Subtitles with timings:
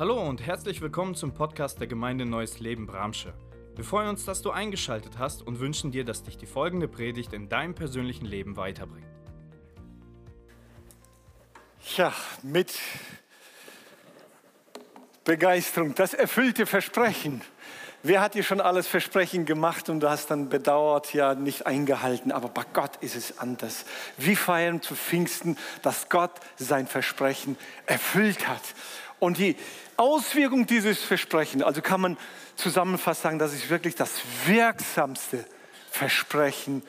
[0.00, 3.34] Hallo und herzlich willkommen zum Podcast der Gemeinde Neues Leben Bramsche.
[3.74, 7.32] Wir freuen uns, dass du eingeschaltet hast und wünschen dir, dass dich die folgende Predigt
[7.32, 9.08] in deinem persönlichen Leben weiterbringt.
[11.96, 12.14] Ja,
[12.44, 12.78] mit
[15.24, 17.42] Begeisterung, das erfüllte Versprechen.
[18.04, 22.30] Wer hat dir schon alles Versprechen gemacht und du hast dann bedauert, ja, nicht eingehalten.
[22.30, 23.84] Aber bei Gott ist es anders.
[24.16, 27.56] Wir feiern zu Pfingsten, dass Gott sein Versprechen
[27.86, 28.62] erfüllt hat.
[29.20, 29.56] Und die
[29.96, 32.18] Auswirkung dieses Versprechens, also kann man
[32.56, 35.44] zusammenfassend sagen, das ist wirklich das wirksamste
[35.90, 36.82] Versprechen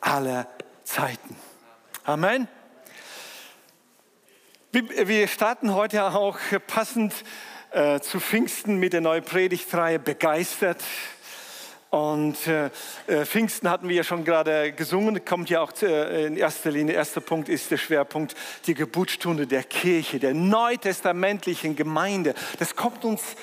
[0.00, 0.46] aller
[0.84, 1.36] Zeiten.
[2.04, 2.48] Amen.
[4.72, 7.12] Wir starten heute auch passend
[7.72, 10.82] äh, zu Pfingsten mit der neuen Predigtreihe begeistert.
[11.90, 12.70] Und äh,
[13.08, 16.94] äh, Pfingsten hatten wir ja schon gerade gesungen, kommt ja auch äh, in erster Linie.
[16.94, 18.36] Erster Punkt ist der Schwerpunkt,
[18.66, 22.34] die Geburtsstunde der Kirche, der neutestamentlichen Gemeinde.
[22.60, 23.34] Das kommt uns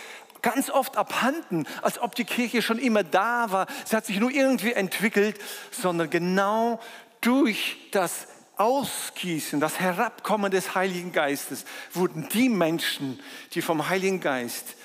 [0.42, 3.68] ganz oft abhanden, als ob die Kirche schon immer da war.
[3.84, 5.38] Sie hat sich nur irgendwie entwickelt,
[5.72, 6.80] sondern genau
[7.20, 13.20] durch das Ausgießen, das Herabkommen des Heiligen Geistes wurden die Menschen,
[13.54, 14.76] die vom Heiligen Geist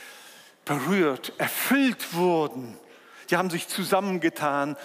[0.65, 2.77] berührt, erfüllt wurden,
[3.33, 4.77] die haben sich zusammengetan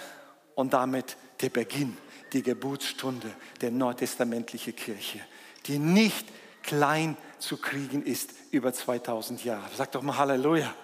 [0.54, 1.96] und damit der Beginn,
[2.32, 5.20] die Geburtsstunde der neutestamentlichen Kirche,
[5.66, 6.26] die nicht
[6.62, 9.68] klein zu kriegen ist über 2000 Jahre.
[9.76, 10.74] Sag doch mal Halleluja.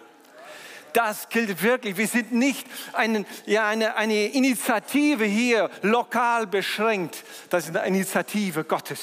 [0.93, 1.97] Das gilt wirklich.
[1.97, 7.25] Wir sind nicht eine, ja, eine, eine Initiative hier lokal beschränkt.
[7.49, 9.01] Das ist eine Initiative Gottes.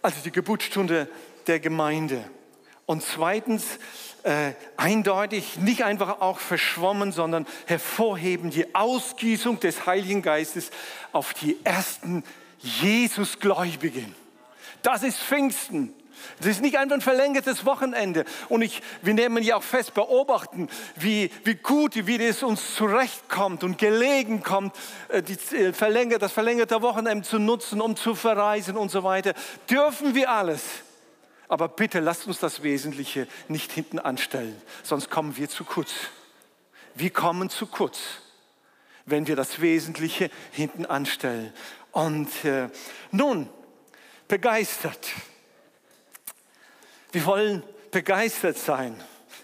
[0.00, 1.06] Also die Geburtsstunde
[1.46, 2.24] der Gemeinde.
[2.86, 3.78] Und zweitens,
[4.22, 10.70] äh, eindeutig, nicht einfach auch verschwommen, sondern hervorheben die Ausgießung des Heiligen Geistes
[11.12, 12.24] auf die ersten
[12.60, 14.14] Jesusgläubigen.
[14.82, 15.94] Das ist Pfingsten.
[16.38, 18.24] Das ist nicht einfach ein verlängertes Wochenende.
[18.48, 23.64] Und ich, wir nehmen ja auch fest, beobachten, wie, wie gut, wie das uns zurechtkommt
[23.64, 24.74] und gelegen kommt,
[25.08, 29.34] äh, die, äh, verlängert, das verlängerte Wochenende zu nutzen, um zu verreisen und so weiter.
[29.68, 30.62] Dürfen wir alles.
[31.52, 35.92] Aber bitte lasst uns das Wesentliche nicht hinten anstellen, sonst kommen wir zu kurz.
[36.94, 37.98] Wir kommen zu kurz,
[39.04, 41.52] wenn wir das Wesentliche hinten anstellen.
[41.90, 42.70] Und äh,
[43.10, 43.50] nun,
[44.28, 45.10] begeistert.
[47.12, 48.98] Wir wollen begeistert sein.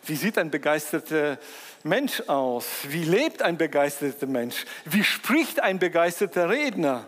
[0.07, 1.39] Wie sieht ein begeisterter
[1.83, 2.65] Mensch aus?
[2.85, 4.65] Wie lebt ein begeisterter Mensch?
[4.87, 7.07] Wie spricht ein begeisterter Redner?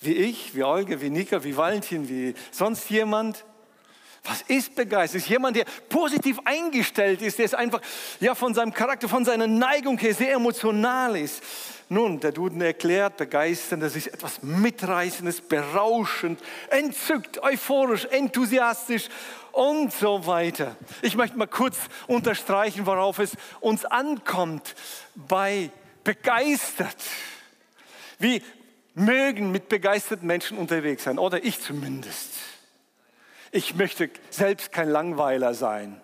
[0.00, 3.44] Wie ich, wie Olga, wie Nika, wie Valentin, wie sonst jemand?
[4.24, 5.20] Was ist begeistert?
[5.20, 7.82] Ist jemand, der positiv eingestellt ist, der ist einfach
[8.20, 11.42] ja, von seinem Charakter, von seiner Neigung her sehr emotional ist.
[11.90, 16.40] Nun, der Duden erklärt, begeistern, das ist etwas Mitreißendes, berauschend,
[16.70, 19.08] entzückt, euphorisch, enthusiastisch
[19.52, 20.74] und so weiter.
[21.02, 21.76] Ich möchte mal kurz
[22.06, 24.74] unterstreichen, worauf es uns ankommt
[25.14, 25.70] bei
[26.02, 26.96] begeistert.
[28.18, 28.40] Wir
[28.94, 32.30] mögen mit begeisterten Menschen unterwegs sein, oder ich zumindest.
[33.54, 36.00] Ich möchte selbst kein Langweiler sein.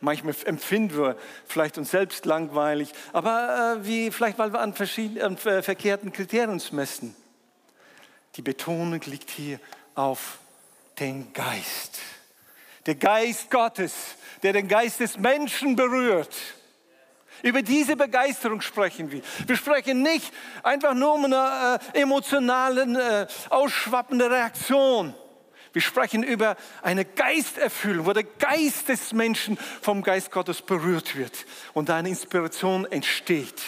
[0.00, 1.16] Manchmal empfinden wir
[1.46, 6.60] vielleicht uns selbst langweilig, aber äh, wie, vielleicht weil wir an, verschiedenen, äh, verkehrten Kriterien
[6.72, 7.16] messen.
[8.36, 9.58] Die Betonung liegt hier
[9.94, 10.40] auf
[11.00, 12.00] den Geist.
[12.84, 13.94] Der Geist Gottes,
[14.42, 16.36] der den Geist des Menschen berührt.
[17.42, 19.22] Über diese Begeisterung sprechen wir.
[19.46, 22.82] Wir sprechen nicht einfach nur um eine äh, emotionale,
[23.22, 25.14] äh, ausschwappende Reaktion
[25.74, 31.44] wir sprechen über eine Geisterfüllung, wo der Geist des Menschen vom Geist Gottes berührt wird
[31.74, 33.60] und eine Inspiration entsteht.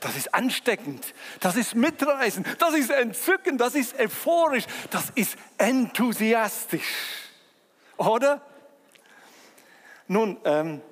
[0.00, 7.30] Das ist ansteckend, das ist mitreißend, das ist entzückend, das ist euphorisch, das ist enthusiastisch.
[7.96, 8.42] Oder?
[10.08, 10.82] Nun, ähm,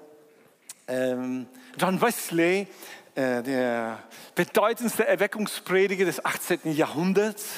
[0.86, 2.68] ähm, John Wesley,
[3.16, 4.04] äh, der
[4.36, 6.60] bedeutendste Erweckungsprediger des 18.
[6.72, 7.48] Jahrhunderts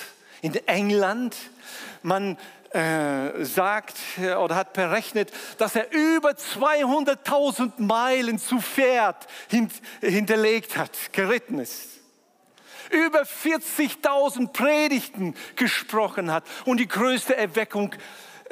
[0.41, 1.37] in England,
[2.03, 2.39] man
[2.75, 10.77] äh, sagt äh, oder hat berechnet, dass er über 200.000 Meilen zu Pferd hint, hinterlegt
[10.77, 12.01] hat, geritten ist.
[12.91, 17.98] Über 40.000 Predigten gesprochen hat und die größte Erweckung äh,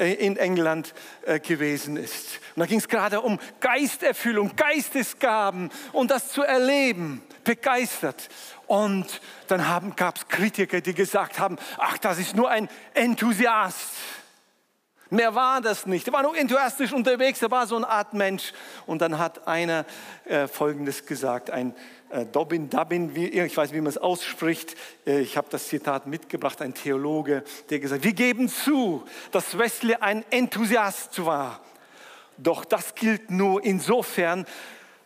[0.00, 0.94] in England
[1.43, 2.41] gewesen ist.
[2.56, 8.29] Und da ging es gerade um Geisterfüllung, Geistesgaben und das zu erleben, begeistert.
[8.67, 13.97] Und dann gab es Kritiker, die gesagt haben, ach, das ist nur ein Enthusiast.
[15.11, 16.06] Mehr war das nicht.
[16.06, 18.53] Er war nur enthusiastisch unterwegs, er war so eine Art Mensch.
[18.87, 19.85] Und dann hat einer
[20.25, 21.75] äh, Folgendes gesagt, ein
[22.10, 24.76] äh, Dobbin, Dubbin, wie, ich weiß, wie man es ausspricht.
[25.06, 29.94] Äh, ich habe das Zitat mitgebracht, ein Theologe, der gesagt wir geben zu, dass Wesley
[29.94, 31.60] ein Enthusiast war.
[32.36, 34.46] Doch das gilt nur insofern,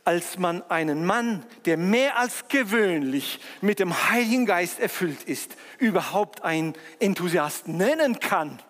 [0.05, 6.43] als man einen Mann, der mehr als gewöhnlich mit dem Heiligen Geist erfüllt ist, überhaupt
[6.43, 8.63] einen Enthusiasten nennen kann.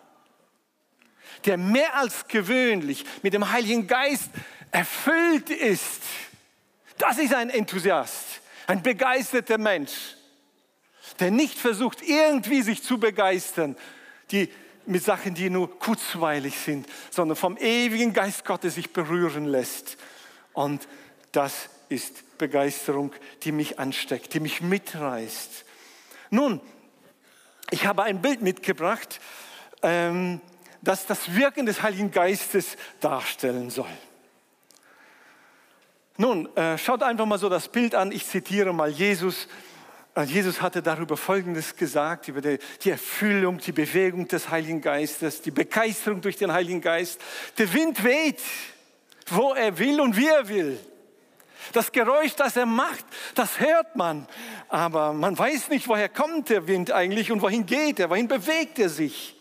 [1.44, 4.30] Der mehr als gewöhnlich mit dem Heiligen Geist
[4.70, 6.02] erfüllt ist.
[6.98, 10.16] Das ist ein Enthusiast, ein begeisterter Mensch,
[11.18, 13.76] der nicht versucht, irgendwie sich zu begeistern,
[14.30, 14.50] die
[14.86, 19.96] mit Sachen, die nur kurzweilig sind, sondern vom ewigen Geist Gottes sich berühren lässt.
[20.52, 20.86] Und
[21.32, 23.12] das ist Begeisterung,
[23.42, 25.64] die mich ansteckt, die mich mitreißt.
[26.30, 26.60] Nun,
[27.70, 29.20] ich habe ein Bild mitgebracht,
[29.82, 30.40] ähm,
[30.82, 33.86] das das Wirken des Heiligen Geistes darstellen soll.
[36.16, 38.12] Nun, äh, schaut einfach mal so das Bild an.
[38.12, 39.48] Ich zitiere mal Jesus.
[40.14, 45.42] Äh, Jesus hatte darüber Folgendes gesagt, über die, die, Erfüllung, die Bewegung des Heiligen Geistes,
[45.42, 47.20] die Begeisterung durch den Heiligen Geist.
[47.58, 48.40] Der Wind weht,
[49.26, 50.78] wo er will und wie er will.
[51.72, 54.28] Das Geräusch, das er macht, das hört man.
[54.68, 58.78] Aber man weiß nicht, woher kommt der Wind eigentlich und wohin geht er, wohin bewegt
[58.78, 59.34] er sich.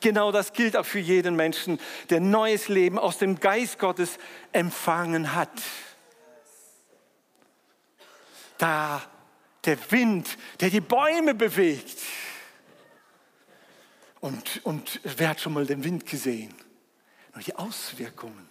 [0.00, 1.78] Genau das gilt auch für jeden Menschen,
[2.08, 4.18] der neues Leben aus dem Geist Gottes
[4.52, 5.50] empfangen hat.
[8.58, 9.02] Da
[9.66, 12.00] der Wind, der die Bäume bewegt.
[14.20, 16.54] Und, und wer hat schon mal den Wind gesehen?
[17.34, 18.48] Nur die Auswirkungen.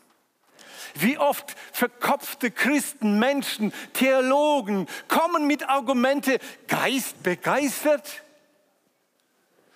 [0.93, 8.23] Wie oft verkopfte Christen, Menschen, Theologen kommen mit Argumente, Geist begeistert?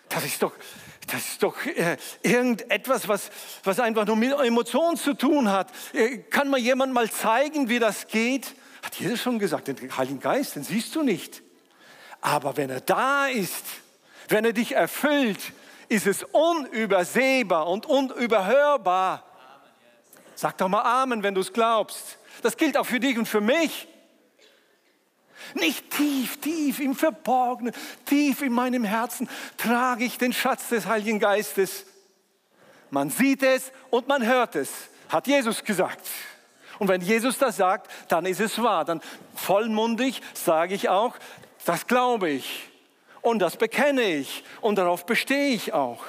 [0.08, 0.54] Das ist doch,
[1.08, 3.30] das ist doch äh, irgendetwas, was,
[3.64, 5.70] was einfach nur mit Emotionen zu tun hat.
[5.94, 8.56] Äh, kann mal jemand mal zeigen, wie das geht?
[8.82, 11.42] Hat Jesus schon gesagt, den Heiligen Geist, den siehst du nicht.
[12.22, 13.66] Aber wenn er da ist,
[14.28, 15.40] wenn er dich erfüllt,
[15.90, 19.26] ist es unübersehbar und unüberhörbar.
[20.36, 22.18] Sag doch mal Amen, wenn du es glaubst.
[22.42, 23.88] Das gilt auch für dich und für mich.
[25.56, 27.74] Nicht tief, tief im Verborgenen,
[28.06, 31.86] tief in meinem Herzen trage ich den Schatz des Heiligen Geistes.
[32.90, 34.70] Man sieht es und man hört es,
[35.10, 36.08] hat Jesus gesagt.
[36.80, 38.86] Und wenn Jesus das sagt, dann ist es wahr.
[38.86, 39.02] Dann
[39.36, 41.16] vollmundig sage ich auch,
[41.66, 42.70] das glaube ich
[43.22, 46.06] und das bekenne ich und darauf bestehe ich auch.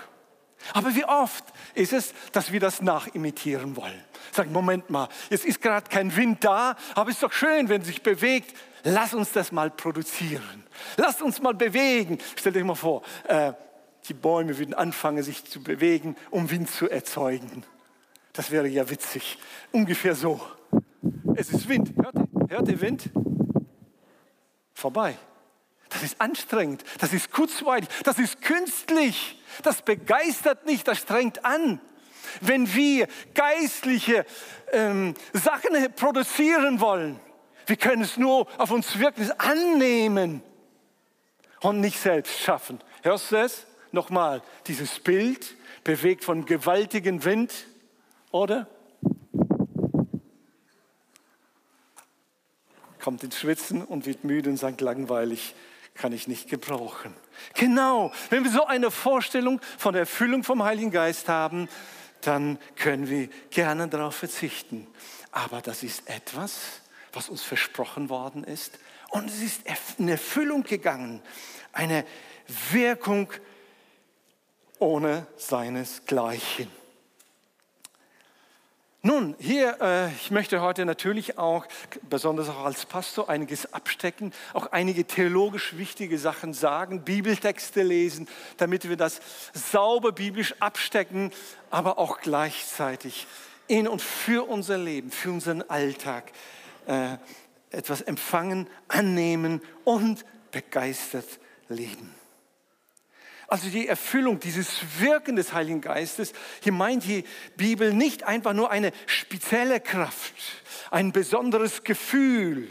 [0.74, 1.44] Aber wie oft
[1.74, 4.04] ist es, dass wir das nachimitieren wollen?
[4.32, 7.80] Sagen, Moment mal, es ist gerade kein Wind da, aber es ist doch schön, wenn
[7.80, 8.56] es sich bewegt.
[8.84, 10.64] Lass uns das mal produzieren.
[10.96, 12.18] Lass uns mal bewegen.
[12.36, 13.52] Stell dir mal vor, äh,
[14.08, 17.64] die Bäume würden anfangen, sich zu bewegen, um Wind zu erzeugen.
[18.32, 19.38] Das wäre ja witzig.
[19.72, 20.40] Ungefähr so.
[21.36, 21.92] Es ist Wind.
[21.96, 23.10] Hört ihr, hört ihr Wind?
[24.74, 25.16] Vorbei.
[25.90, 31.80] Das ist anstrengend, das ist kurzweilig, das ist künstlich, das begeistert nicht, das strengt an.
[32.40, 34.24] Wenn wir geistliche
[34.70, 37.18] ähm, Sachen produzieren wollen,
[37.66, 40.42] wir können es nur auf uns wirklich annehmen
[41.60, 42.80] und nicht selbst schaffen.
[43.02, 43.66] Hörst du es?
[43.90, 47.52] Nochmal, dieses Bild bewegt von gewaltigem Wind,
[48.30, 48.68] oder?
[53.00, 55.54] Kommt ins Schwitzen und wird müde und sagt langweilig,
[55.94, 57.14] kann ich nicht gebrauchen.
[57.54, 61.68] Genau, wenn wir so eine Vorstellung von der Erfüllung vom Heiligen Geist haben,
[62.22, 64.86] dann können wir gerne darauf verzichten.
[65.32, 66.80] Aber das ist etwas,
[67.12, 68.78] was uns versprochen worden ist.
[69.10, 69.62] Und es ist
[69.98, 71.22] in Erfüllung gegangen.
[71.72, 72.04] Eine
[72.70, 73.32] Wirkung
[74.78, 76.79] ohne seinesgleichen.
[79.02, 81.64] Nun, hier, äh, ich möchte heute natürlich auch,
[82.10, 88.28] besonders auch als Pastor, einiges abstecken, auch einige theologisch wichtige Sachen sagen, Bibeltexte lesen,
[88.58, 89.20] damit wir das
[89.54, 91.32] sauber biblisch abstecken,
[91.70, 93.26] aber auch gleichzeitig
[93.68, 96.30] in und für unser Leben, für unseren Alltag
[96.86, 97.16] äh,
[97.70, 101.38] etwas empfangen, annehmen und begeistert
[101.70, 102.19] leben.
[103.50, 107.24] Also die Erfüllung, dieses Wirken des Heiligen Geistes, hier meint die
[107.56, 110.34] Bibel nicht einfach nur eine spezielle Kraft,
[110.92, 112.68] ein besonderes Gefühl,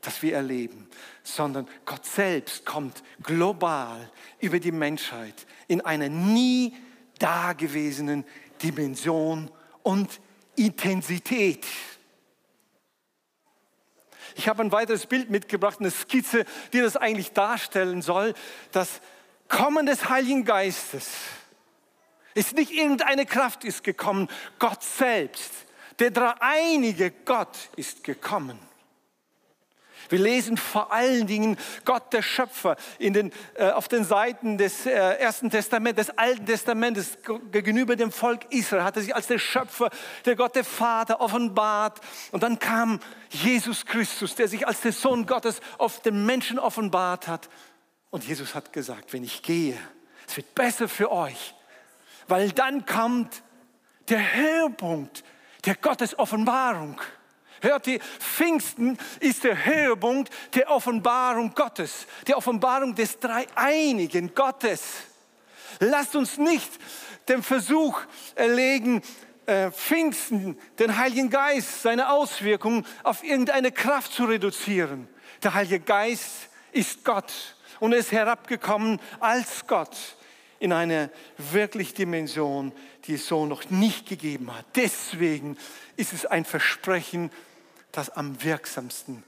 [0.00, 0.88] das wir erleben,
[1.22, 4.10] sondern Gott selbst kommt global
[4.40, 6.74] über die Menschheit in einer nie
[7.20, 8.24] dagewesenen
[8.60, 9.52] Dimension
[9.84, 10.20] und
[10.56, 11.64] Intensität.
[14.38, 18.34] Ich habe ein weiteres Bild mitgebracht, eine Skizze, die das eigentlich darstellen soll.
[18.70, 19.00] Das
[19.48, 21.08] Kommen des Heiligen Geistes
[22.34, 24.28] ist nicht irgendeine Kraft ist gekommen,
[24.60, 25.50] Gott selbst,
[25.98, 28.60] der dreieinige Gott ist gekommen.
[30.08, 34.86] Wir lesen vor allen Dingen Gott der Schöpfer in den, äh, auf den Seiten des
[34.86, 37.18] äh, Ersten Testaments, des Alten Testamentes
[37.50, 39.90] gegenüber dem Volk Israel, hat er sich als der Schöpfer,
[40.24, 42.00] der Gott der Vater offenbart.
[42.32, 43.00] Und dann kam
[43.30, 47.48] Jesus Christus, der sich als der Sohn Gottes auf den Menschen offenbart hat.
[48.10, 49.78] Und Jesus hat gesagt, wenn ich gehe,
[50.26, 51.54] es wird besser für euch,
[52.26, 53.42] weil dann kommt
[54.08, 55.24] der Höhepunkt
[55.64, 57.00] der Gottes Offenbarung.
[57.60, 64.82] Hört ihr, Pfingsten ist der Höhepunkt der Offenbarung Gottes, der Offenbarung des dreieinigen Gottes.
[65.80, 66.70] Lasst uns nicht
[67.28, 68.00] den Versuch
[68.34, 69.02] erlegen,
[69.46, 75.08] äh, Pfingsten, den Heiligen Geist, seine Auswirkungen auf irgendeine Kraft zu reduzieren.
[75.42, 79.96] Der Heilige Geist ist Gott und er ist herabgekommen als Gott
[80.58, 82.72] in eine wirklich Dimension,
[83.06, 84.66] die es so noch nicht gegeben hat.
[84.74, 85.56] Deswegen
[85.96, 87.30] ist es ein Versprechen,
[87.98, 89.24] das am wirksamsten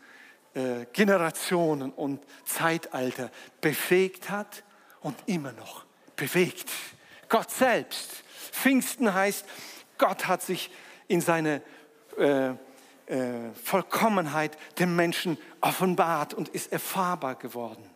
[0.54, 4.62] äh, Generationen und Zeitalter befähigt hat
[5.00, 5.84] und immer noch
[6.14, 6.70] bewegt.
[7.28, 8.22] Gott selbst.
[8.52, 9.44] Pfingsten heißt,
[9.98, 10.70] Gott hat sich
[11.08, 11.62] in seine
[12.16, 12.50] äh,
[13.06, 17.90] äh, Vollkommenheit dem Menschen offenbart und ist erfahrbar geworden.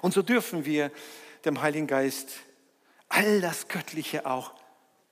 [0.00, 0.90] Und so dürfen wir
[1.44, 2.30] dem Heiligen Geist
[3.10, 4.54] all das Göttliche auch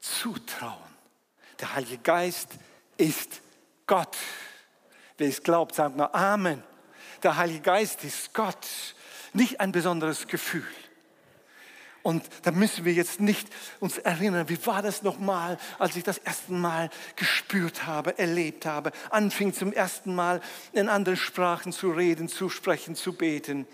[0.01, 0.73] zutrauen.
[1.61, 2.49] Der Heilige Geist
[2.97, 3.43] ist
[3.87, 4.17] Gott.
[5.19, 6.63] Wer es glaubt, sagt mal Amen.
[7.23, 8.67] Der Heilige Geist ist Gott,
[9.33, 10.67] nicht ein besonderes Gefühl.
[12.03, 13.49] Und da müssen wir jetzt nicht
[13.81, 18.93] uns erinnern, wie war das nochmal, als ich das erste Mal gespürt habe, erlebt habe,
[19.11, 20.41] anfing zum ersten Mal
[20.73, 23.67] in anderen Sprachen zu reden, zu sprechen, zu beten.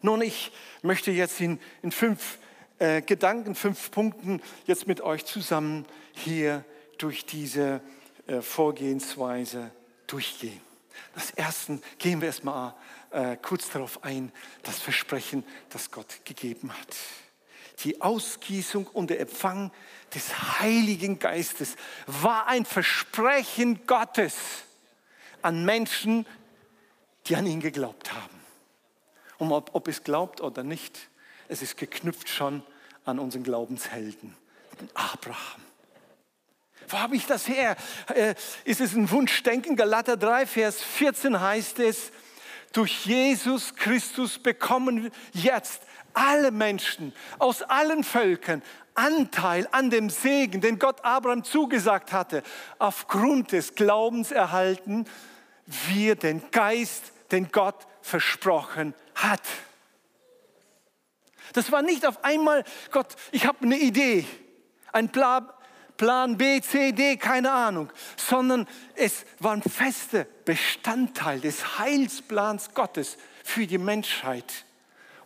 [0.00, 2.38] Nun, ich möchte jetzt in, in fünf
[2.78, 6.64] äh, Gedanken, fünf Punkten jetzt mit euch zusammen hier
[6.96, 7.82] durch diese
[8.40, 9.70] Vorgehensweise
[10.06, 10.60] durchgehen.
[11.14, 12.74] Das erste gehen wir erstmal
[13.10, 16.96] äh, kurz darauf ein, das Versprechen, das Gott gegeben hat.
[17.80, 19.72] Die Ausgießung und der Empfang
[20.14, 21.76] des Heiligen Geistes
[22.06, 24.36] war ein Versprechen Gottes
[25.40, 26.26] an Menschen,
[27.26, 28.40] die an ihn geglaubt haben.
[29.38, 31.08] Und ob, ob es glaubt oder nicht,
[31.48, 32.62] es ist geknüpft schon
[33.04, 34.36] an unseren Glaubenshelden,
[34.94, 35.62] Abraham.
[36.92, 37.76] Wo habe ich das her?
[38.14, 38.34] Äh,
[38.64, 39.76] ist es ein Wunschdenken?
[39.76, 42.12] Galater 3, Vers 14 heißt es,
[42.72, 45.82] durch Jesus Christus bekommen jetzt
[46.12, 48.62] alle Menschen aus allen Völkern
[48.94, 52.42] Anteil an dem Segen, den Gott Abraham zugesagt hatte,
[52.78, 55.06] aufgrund des Glaubens erhalten
[55.64, 59.40] wir den Geist, den Gott versprochen hat.
[61.54, 64.26] Das war nicht auf einmal, Gott, ich habe eine Idee,
[64.92, 65.48] ein Plan,
[66.02, 68.66] Plan B, C, D, keine Ahnung, sondern
[68.96, 74.64] es war ein fester Bestandteil des Heilsplans Gottes für die Menschheit.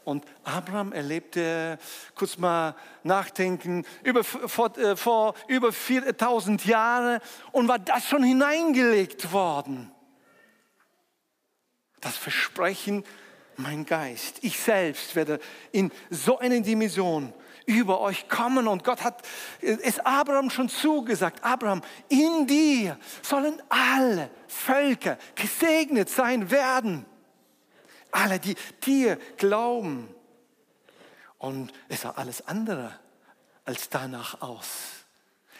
[0.04, 1.78] Und Abraham erlebte,
[2.14, 7.20] kurz mal nachdenken, über, vor, äh, vor über 4000 Jahren
[7.52, 9.90] und war das schon hineingelegt worden.
[12.02, 13.02] Das Versprechen,
[13.56, 15.40] mein Geist, ich selbst werde
[15.72, 17.32] in so eine Dimension
[17.66, 18.68] über euch kommen.
[18.68, 19.22] Und Gott hat
[19.60, 21.44] es Abraham schon zugesagt.
[21.44, 27.04] Abraham, in dir sollen alle Völker gesegnet sein werden.
[28.12, 28.54] Alle, die
[28.84, 30.08] dir glauben.
[31.38, 32.98] Und es sah alles andere
[33.64, 34.96] als danach aus.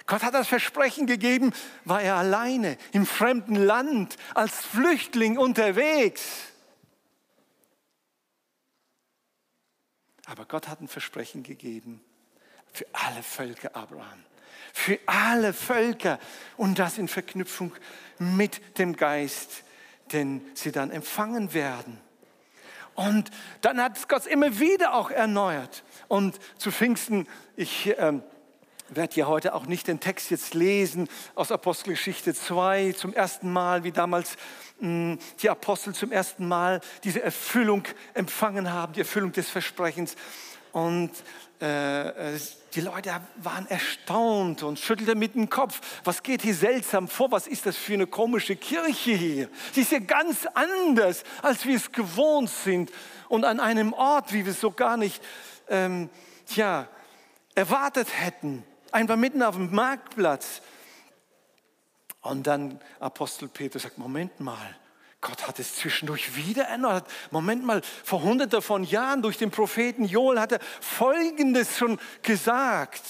[0.07, 1.53] Gott hat das Versprechen gegeben,
[1.85, 6.23] war er alleine im fremden Land als Flüchtling unterwegs.
[10.27, 12.01] Aber Gott hat ein Versprechen gegeben
[12.73, 14.25] für alle Völker Abraham.
[14.73, 16.19] Für alle Völker
[16.57, 17.73] und das in Verknüpfung
[18.19, 19.63] mit dem Geist,
[20.13, 21.99] den sie dann empfangen werden.
[22.95, 23.31] Und
[23.61, 25.85] dann hat Gott immer wieder auch erneuert.
[26.09, 28.21] Und zu Pfingsten, ich äh,
[28.89, 33.85] werde ja heute auch nicht den Text jetzt lesen aus Apostelgeschichte 2 zum ersten Mal,
[33.85, 34.37] wie damals
[34.81, 40.17] mh, die Apostel zum ersten Mal diese Erfüllung empfangen haben, die Erfüllung des Versprechens.
[40.73, 41.11] Und
[41.61, 42.39] äh, äh
[42.75, 45.81] die Leute waren erstaunt und schüttelten mit dem Kopf.
[46.05, 47.31] Was geht hier seltsam vor?
[47.31, 49.49] Was ist das für eine komische Kirche hier?
[49.73, 52.93] Sie ist ja ganz anders, als wir es gewohnt sind
[53.31, 55.23] und an einem Ort, wie wir es so gar nicht
[55.71, 56.11] ähm,
[56.45, 56.87] tja,
[57.55, 58.63] erwartet hätten
[58.93, 60.63] einfach mitten auf dem Marktplatz.
[62.21, 64.77] Und dann Apostel Petrus sagt, Moment mal,
[65.21, 67.07] Gott hat es zwischendurch wieder erneuert.
[67.31, 73.03] Moment mal, vor hunderten von Jahren durch den Propheten Joel hat er Folgendes schon gesagt.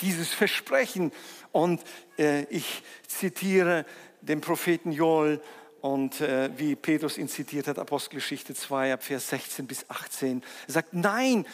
[0.00, 1.12] Dieses Versprechen.
[1.52, 1.82] Und
[2.18, 3.86] äh, ich zitiere
[4.20, 5.40] den Propheten Joel
[5.86, 10.42] Und äh, wie Petrus ihn zitiert hat, Apostelgeschichte 2, ab Vers 16 bis 18.
[10.66, 11.46] Er sagt, nein,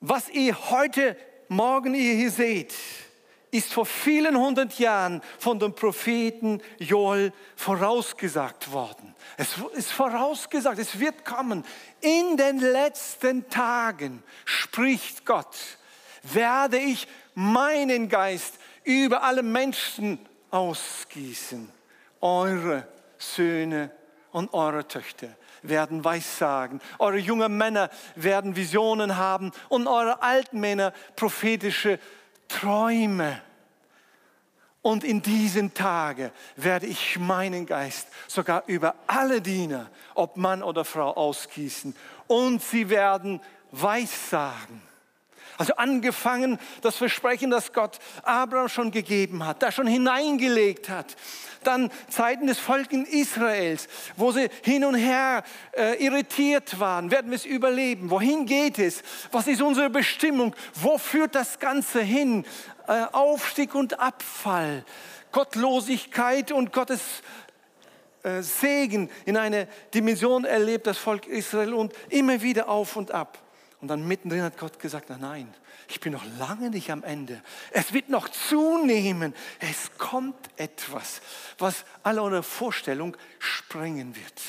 [0.00, 1.16] was ihr heute
[1.52, 2.72] Morgen ihr hier seht,
[3.50, 9.16] ist vor vielen hundert Jahren von dem Propheten Joel vorausgesagt worden.
[9.36, 11.64] Es ist vorausgesagt, es wird kommen.
[12.02, 15.56] In den letzten Tagen spricht Gott,
[16.22, 18.54] werde ich meinen Geist
[18.84, 20.20] über alle Menschen
[20.52, 21.68] ausgießen.
[22.20, 22.86] Eure
[23.18, 23.90] Söhne
[24.30, 25.30] und eure Töchter
[25.62, 26.80] werden Weissagen.
[26.98, 31.98] Eure jungen Männer werden Visionen haben und eure alten Männer prophetische
[32.48, 33.40] Träume.
[34.82, 40.84] Und in diesen Tagen werde ich meinen Geist sogar über alle Diener, ob Mann oder
[40.84, 41.94] Frau, ausgießen.
[42.26, 43.40] Und sie werden
[43.72, 44.89] Weissagen.
[45.60, 51.16] Also angefangen das Versprechen, das Gott Abraham schon gegeben hat, da schon hineingelegt hat.
[51.64, 53.86] Dann Zeiten des Volkes Israels,
[54.16, 57.10] wo sie hin und her äh, irritiert waren.
[57.10, 58.08] Werden wir es überleben?
[58.08, 59.02] Wohin geht es?
[59.32, 60.56] Was ist unsere Bestimmung?
[60.76, 62.46] Wo führt das Ganze hin?
[62.88, 64.82] Äh, Aufstieg und Abfall.
[65.30, 67.02] Gottlosigkeit und Gottes
[68.22, 73.36] äh, Segen in eine Dimension erlebt das Volk Israel und immer wieder auf und ab.
[73.80, 75.52] Und dann mittendrin hat Gott gesagt, nein,
[75.88, 77.42] ich bin noch lange nicht am Ende.
[77.70, 79.34] Es wird noch zunehmen.
[79.58, 81.22] Es kommt etwas,
[81.58, 84.40] was alle eure Vorstellung sprengen wird.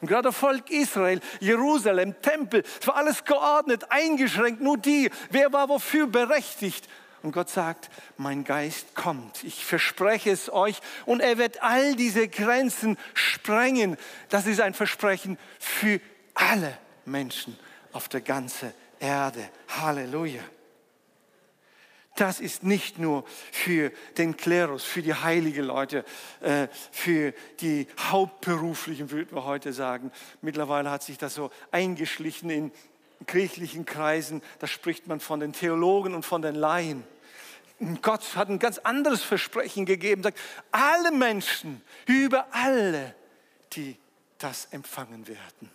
[0.00, 5.68] Und gerade Volk Israel, Jerusalem, Tempel, es war alles geordnet, eingeschränkt, nur die, wer war
[5.68, 6.88] wofür berechtigt.
[7.22, 12.28] Und Gott sagt, mein Geist kommt, ich verspreche es euch und er wird all diese
[12.28, 13.98] Grenzen sprengen.
[14.30, 16.00] Das ist ein Versprechen für
[16.34, 17.58] alle Menschen
[17.92, 19.48] auf der ganzen Erde.
[19.68, 20.42] Halleluja.
[22.16, 26.04] Das ist nicht nur für den Klerus, für die heiligen Leute,
[26.40, 30.12] äh, für die Hauptberuflichen, würden wir heute sagen.
[30.42, 32.72] Mittlerweile hat sich das so eingeschlichen in
[33.26, 34.42] kirchlichen Kreisen.
[34.58, 37.04] Da spricht man von den Theologen und von den Laien.
[38.02, 40.38] Gott hat ein ganz anderes Versprechen gegeben, sagt,
[40.70, 43.14] alle Menschen, über alle,
[43.72, 43.96] die
[44.36, 45.70] das empfangen werden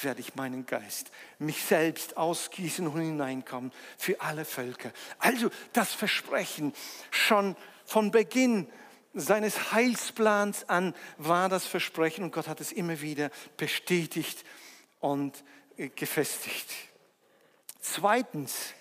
[0.00, 4.92] werde ich meinen Geist, mich selbst ausgießen und hineinkommen für alle Völker.
[5.18, 6.72] Also das Versprechen
[7.10, 8.68] schon von Beginn
[9.14, 14.44] seines Heilsplans an war das Versprechen und Gott hat es immer wieder bestätigt
[15.00, 15.44] und
[15.76, 16.70] äh, gefestigt.
[17.80, 18.72] Zweitens,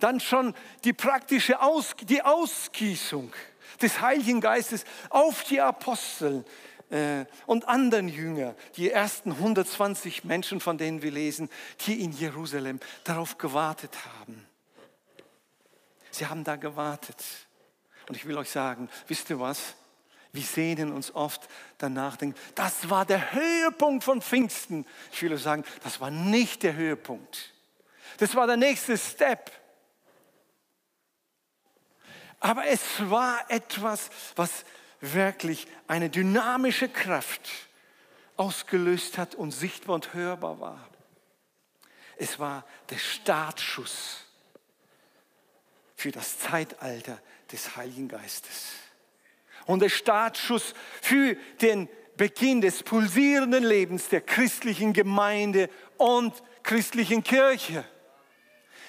[0.00, 3.32] dann schon die praktische Aus, die Ausgießung
[3.80, 6.44] des Heiligen Geistes auf die Apostel
[7.46, 11.50] und anderen Jünger, die ersten 120 Menschen, von denen wir lesen,
[11.86, 14.46] die in Jerusalem darauf gewartet haben.
[16.10, 17.22] Sie haben da gewartet.
[18.08, 19.74] Und ich will euch sagen, wisst ihr was?
[20.32, 24.86] Wir sehnen uns oft danach, denken, das war der Höhepunkt von Pfingsten.
[25.12, 27.52] Ich will euch sagen, das war nicht der Höhepunkt.
[28.18, 29.50] Das war der nächste Step.
[32.38, 34.64] Aber es war etwas, was
[35.00, 37.48] wirklich eine dynamische Kraft
[38.36, 40.88] ausgelöst hat und sichtbar und hörbar war.
[42.16, 44.24] Es war der Startschuss
[45.94, 48.74] für das Zeitalter des Heiligen Geistes.
[49.66, 57.84] Und der Startschuss für den Beginn des pulsierenden Lebens der christlichen Gemeinde und christlichen Kirche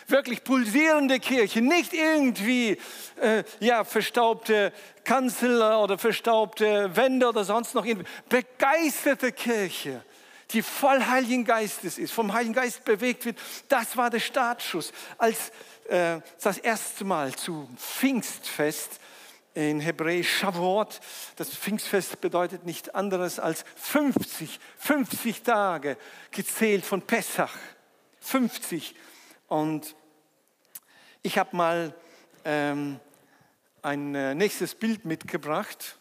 [0.08, 2.78] wirklich pulsierende Kirche, nicht irgendwie
[3.22, 4.72] äh, ja, verstaubte
[5.04, 8.08] Kanzel oder verstaubte Wände oder sonst noch irgendwie.
[8.30, 10.04] Begeisterte Kirche,
[10.52, 13.38] die voll Heiligen Geistes ist, vom Heiligen Geist bewegt wird.
[13.68, 15.52] Das war der Startschuss, als
[15.90, 19.00] äh, das erste Mal zu Pfingstfest
[19.54, 21.00] in Hebräisch Shavuot.
[21.36, 25.98] Das Pfingstfest bedeutet nicht anderes als 50, 50 Tage
[26.32, 27.56] gezählt von Pessach.
[28.22, 28.96] 50
[29.48, 29.96] und
[31.24, 31.94] ich habe mal
[32.46, 33.00] ähm,
[33.82, 35.98] ein äh, nächstes Bild mitgebracht,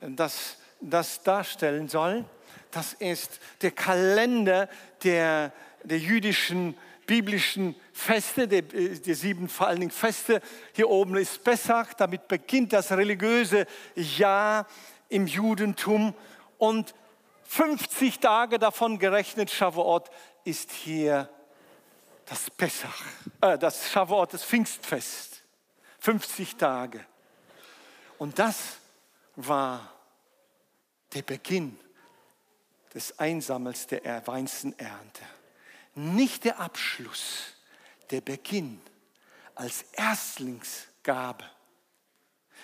[0.00, 2.24] das das darstellen soll.
[2.70, 4.68] Das ist der Kalender
[5.02, 5.52] der,
[5.84, 10.40] der jüdischen biblischen Feste, der, der sieben vor allen Dingen Feste.
[10.74, 14.66] Hier oben ist Pessach, damit beginnt das religiöse Jahr
[15.08, 16.14] im Judentum
[16.58, 16.94] und
[17.44, 20.08] 50 Tage davon gerechnet, Shavuot,
[20.44, 21.28] ist hier
[22.30, 23.02] das Pessach,
[23.40, 25.42] äh, das Shavuot, das Pfingstfest.
[25.98, 27.04] 50 Tage.
[28.18, 28.78] Und das
[29.34, 29.92] war
[31.12, 31.76] der Beginn
[32.94, 35.24] des Einsammels der Weizenernte.
[35.96, 37.54] Nicht der Abschluss,
[38.10, 38.80] der Beginn
[39.56, 41.44] als Erstlingsgabe.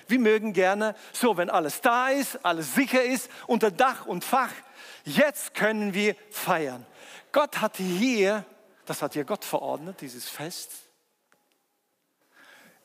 [0.06, 4.52] Wir mögen gerne, so wenn alles da ist, alles sicher ist, unter Dach und Fach,
[5.04, 6.86] jetzt können wir feiern.
[7.32, 8.44] Gott hat hier,
[8.86, 10.70] das hat hier Gott verordnet, dieses Fest,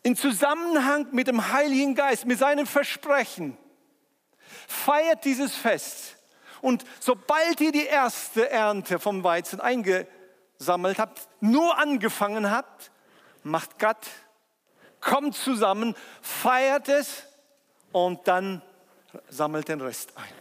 [0.03, 3.57] in Zusammenhang mit dem Heiligen Geist, mit seinem Versprechen,
[4.67, 6.17] feiert dieses Fest.
[6.61, 12.91] Und sobald ihr die erste Ernte vom Weizen eingesammelt habt, nur angefangen habt,
[13.43, 14.07] macht Gott
[15.01, 17.23] kommt zusammen, feiert es
[17.91, 18.61] und dann
[19.27, 20.33] sammelt den Rest ein.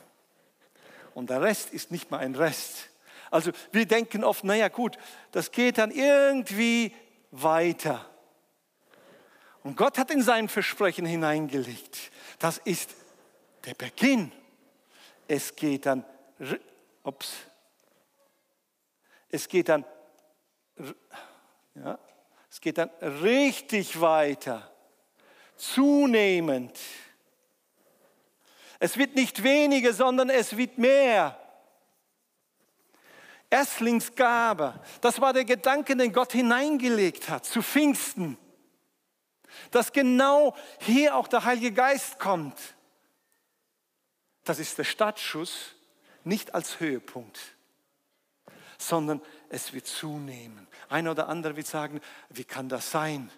[1.14, 2.89] Und der Rest ist nicht mal ein Rest.
[3.31, 4.99] Also wir denken oft, naja gut,
[5.31, 6.95] das geht dann irgendwie
[7.31, 8.05] weiter.
[9.62, 12.95] Und Gott hat in sein Versprechen hineingelegt, das ist
[13.64, 14.33] der Beginn.
[15.29, 16.05] Es geht dann,
[17.05, 17.35] ups,
[19.29, 19.85] es geht dann,
[21.75, 21.99] ja,
[22.51, 22.90] es geht dann
[23.23, 24.69] richtig weiter,
[25.57, 26.77] zunehmend.
[28.81, 31.39] Es wird nicht weniger, sondern es wird mehr.
[33.51, 38.39] Erstlingsgabe, das war der Gedanke, den Gott hineingelegt hat zu Pfingsten.
[39.73, 42.57] Dass genau hier auch der Heilige Geist kommt.
[44.45, 45.75] Das ist der Startschuss,
[46.23, 47.39] nicht als Höhepunkt,
[48.79, 50.69] sondern es wird zunehmen.
[50.89, 53.31] Einer oder andere wird sagen, wie kann das sein?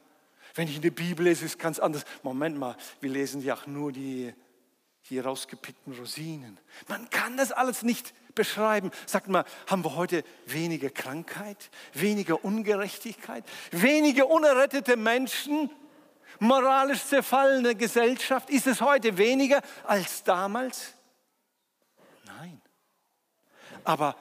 [0.55, 2.05] Wenn ich in der Bibel lese, ist es ganz anders.
[2.23, 4.35] Moment mal, wir lesen ja auch nur die
[5.01, 6.59] hier rausgepickten Rosinen.
[6.89, 8.91] Man kann das alles nicht beschreiben.
[9.07, 15.71] Sagt mal, haben wir heute weniger Krankheit, weniger Ungerechtigkeit, weniger unerrettete Menschen,
[16.39, 18.51] moralisch zerfallene Gesellschaft?
[18.51, 20.95] Ist es heute weniger als damals?
[22.25, 22.61] Nein.
[23.85, 24.17] Aber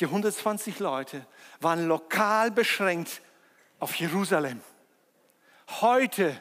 [0.00, 1.26] die 120 Leute
[1.60, 3.22] waren lokal beschränkt
[3.78, 4.60] auf Jerusalem.
[5.80, 6.40] Heute,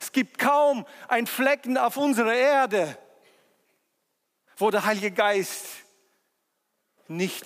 [0.00, 2.96] es gibt kaum ein Flecken auf unserer Erde,
[4.56, 5.66] wo der Heilige Geist
[7.10, 7.44] nicht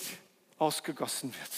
[0.59, 1.51] ausgegossen wird,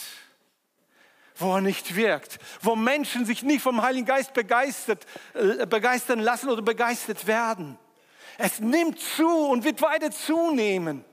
[1.37, 6.49] wo er nicht wirkt, wo Menschen sich nicht vom Heiligen Geist begeistert, äh, begeistern lassen
[6.49, 7.79] oder begeistert werden.
[8.39, 11.05] Es nimmt zu und wird weiter zunehmen.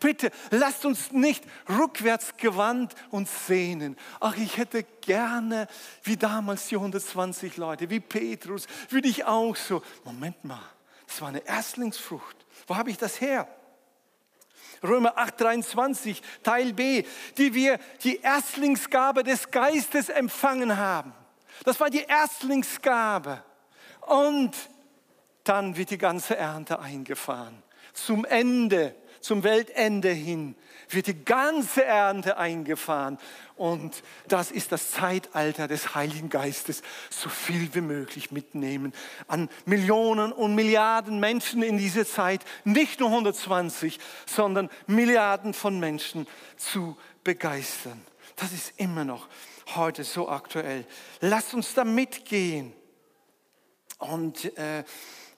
[0.00, 3.96] Bitte lasst uns nicht rückwärts gewandt uns sehnen.
[4.20, 5.68] Ach, ich hätte gerne,
[6.02, 9.82] wie damals die 120 Leute, wie Petrus, würde ich auch so.
[10.04, 10.62] Moment mal,
[11.06, 12.36] das war eine Erstlingsfrucht.
[12.66, 13.48] Wo habe ich das her?
[14.82, 17.04] Römer 8, 23, Teil B,
[17.38, 21.12] die wir die Erstlingsgabe des Geistes empfangen haben.
[21.64, 23.42] Das war die Erstlingsgabe.
[24.00, 24.52] Und
[25.44, 27.62] dann wird die ganze Ernte eingefahren.
[27.92, 28.94] Zum Ende
[29.26, 30.54] zum Weltende hin
[30.88, 33.18] wird die ganze Ernte eingefahren.
[33.56, 36.82] Und das ist das Zeitalter des Heiligen Geistes.
[37.10, 38.94] So viel wie möglich mitnehmen
[39.26, 42.42] an Millionen und Milliarden Menschen in dieser Zeit.
[42.62, 48.00] Nicht nur 120, sondern Milliarden von Menschen zu begeistern.
[48.36, 49.26] Das ist immer noch
[49.74, 50.86] heute so aktuell.
[51.20, 52.72] Lasst uns da mitgehen.
[53.98, 54.84] Und äh,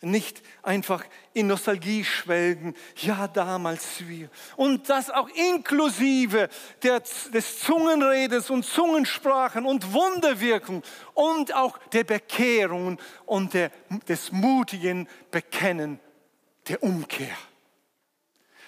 [0.01, 4.31] nicht einfach in Nostalgie schwelgen, ja damals wir.
[4.57, 6.49] Und das auch inklusive
[6.83, 10.83] der, des Zungenredes und Zungensprachen und Wunderwirkung
[11.15, 13.71] und auch der Bekehrungen und der,
[14.09, 15.99] des mutigen Bekennen
[16.69, 17.37] der Umkehr.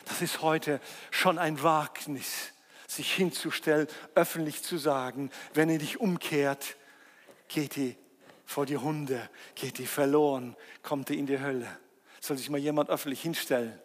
[0.06, 0.80] Das ist heute
[1.12, 2.52] schon ein Wagnis,
[2.88, 6.76] sich hinzustellen, öffentlich zu sagen, wenn ihr dich umkehrt,
[7.46, 7.94] geht ihr
[8.50, 11.68] vor die Hunde, geht die verloren, kommt die in die Hölle.
[12.20, 13.80] Soll sich mal jemand öffentlich hinstellen?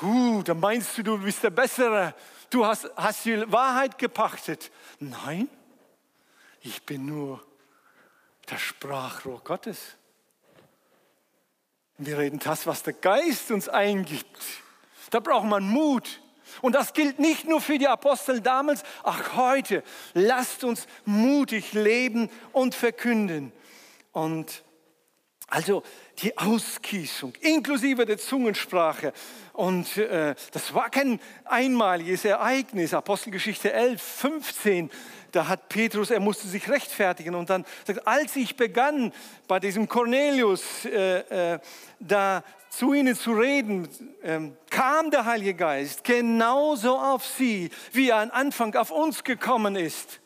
[0.00, 2.14] Huh, da meinst du, du bist der Bessere.
[2.50, 4.70] Du hast, hast die Wahrheit gepachtet.
[5.00, 5.48] Nein,
[6.60, 7.44] ich bin nur
[8.46, 9.96] das Sprachrohr Gottes.
[11.98, 14.40] Wir reden das, was der Geist uns eingibt.
[15.10, 16.20] Da braucht man Mut.
[16.60, 19.82] Und das gilt nicht nur für die Apostel damals, ach heute,
[20.14, 23.52] lasst uns mutig leben und verkünden.
[24.12, 24.62] Und
[25.48, 25.82] also
[26.22, 29.12] die Ausgießung, inklusive der Zungensprache.
[29.52, 32.94] Und äh, das war kein einmaliges Ereignis.
[32.94, 34.90] Apostelgeschichte 11, 15,
[35.32, 37.34] da hat Petrus, er musste sich rechtfertigen.
[37.34, 39.12] Und dann sagt, als ich begann,
[39.48, 41.58] bei diesem Cornelius äh, äh,
[41.98, 43.88] da zu ihnen zu reden,
[44.22, 49.76] ähm, kam der Heilige Geist genauso auf sie, wie er am Anfang auf uns gekommen
[49.76, 50.21] ist.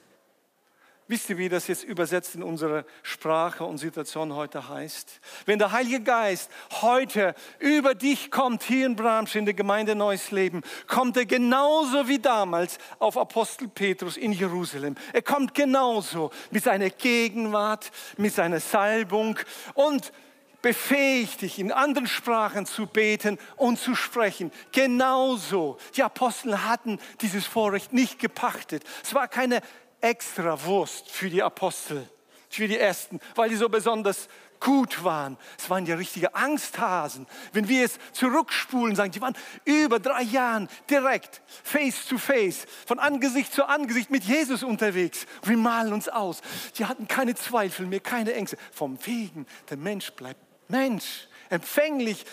[1.08, 5.20] Wisst ihr, wie das jetzt übersetzt in unserer Sprache und Situation heute heißt?
[5.44, 10.32] Wenn der Heilige Geist heute über dich kommt, hier in Bramsch, in der Gemeinde Neues
[10.32, 14.96] Leben, kommt er genauso wie damals auf Apostel Petrus in Jerusalem.
[15.12, 19.38] Er kommt genauso mit seiner Gegenwart, mit seiner Salbung
[19.74, 20.12] und
[20.60, 24.50] befähigt dich, in anderen Sprachen zu beten und zu sprechen.
[24.72, 25.78] Genauso.
[25.94, 28.82] Die Apostel hatten dieses Vorrecht nicht gepachtet.
[29.04, 29.60] Es war keine
[30.00, 32.08] extra Wurst für die Apostel,
[32.48, 34.28] für die Ersten, weil die so besonders
[34.60, 35.36] gut waren.
[35.58, 37.26] Es waren ja richtige Angsthasen.
[37.52, 42.98] Wenn wir jetzt zurückspulen, sagen, die waren über drei Jahre direkt, face to face, von
[42.98, 45.26] Angesicht zu Angesicht mit Jesus unterwegs.
[45.42, 46.40] Wir malen uns aus.
[46.76, 48.56] Die hatten keine Zweifel mehr, keine Ängste.
[48.72, 52.24] Vom Wegen, der Mensch bleibt Mensch, empfänglich,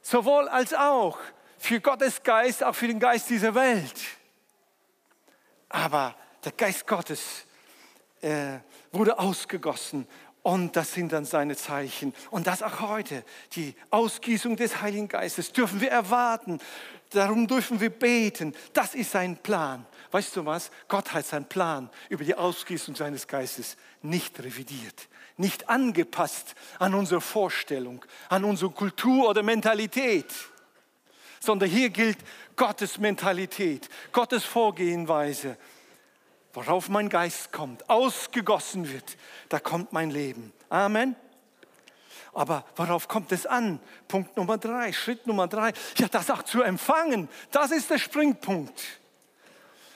[0.00, 1.18] sowohl als auch
[1.58, 4.00] für Gottes Geist, auch für den Geist dieser Welt.
[5.68, 7.46] Aber der Geist Gottes
[8.20, 8.58] äh,
[8.92, 10.06] wurde ausgegossen
[10.42, 12.12] und das sind dann seine Zeichen.
[12.30, 13.24] Und das auch heute.
[13.52, 16.60] Die Ausgießung des Heiligen Geistes dürfen wir erwarten.
[17.10, 18.54] Darum dürfen wir beten.
[18.72, 19.86] Das ist sein Plan.
[20.10, 20.70] Weißt du was?
[20.88, 27.20] Gott hat seinen Plan über die Ausgießung seines Geistes nicht revidiert, nicht angepasst an unsere
[27.20, 30.26] Vorstellung, an unsere Kultur oder Mentalität,
[31.40, 32.18] sondern hier gilt
[32.56, 35.56] Gottes Mentalität, Gottes Vorgehenweise
[36.52, 39.16] worauf mein Geist kommt, ausgegossen wird,
[39.48, 40.52] da kommt mein Leben.
[40.68, 41.16] Amen.
[42.34, 43.78] Aber worauf kommt es an?
[44.08, 48.80] Punkt Nummer drei, Schritt Nummer drei, ja, das auch zu empfangen, das ist der Springpunkt.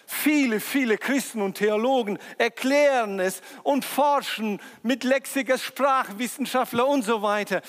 [0.09, 7.61] Viele, viele Christen und Theologen erklären es und forschen mit Lexiker, Sprachwissenschaftler und so weiter.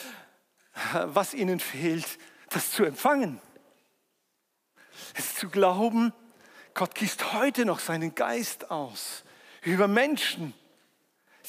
[1.05, 2.05] Was ihnen fehlt,
[2.49, 3.41] das zu empfangen.
[5.15, 6.13] Es zu glauben,
[6.77, 9.23] Gott gießt heute noch seinen Geist aus
[9.63, 10.53] über Menschen,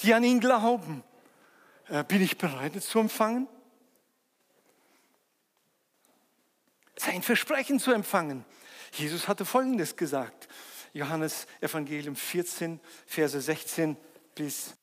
[0.03, 1.05] die an ihn glauben.
[1.88, 3.47] Äh, bin ich bereit, es zu empfangen?
[6.97, 8.47] Sein Versprechen zu empfangen.
[8.93, 10.49] Jesus hatte Folgendes gesagt.
[10.95, 13.99] Johannes Evangelium 14, Verse 16
[14.35, 14.78] bis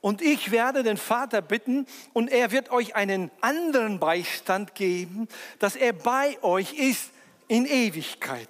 [0.00, 5.76] Und ich werde den Vater bitten und er wird euch einen anderen Beistand geben, dass
[5.76, 7.10] er bei euch ist
[7.48, 8.48] in Ewigkeit.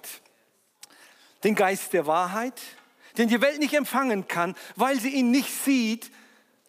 [1.43, 2.59] Den Geist der Wahrheit,
[3.17, 6.11] den die Welt nicht empfangen kann, weil sie ihn nicht sieht,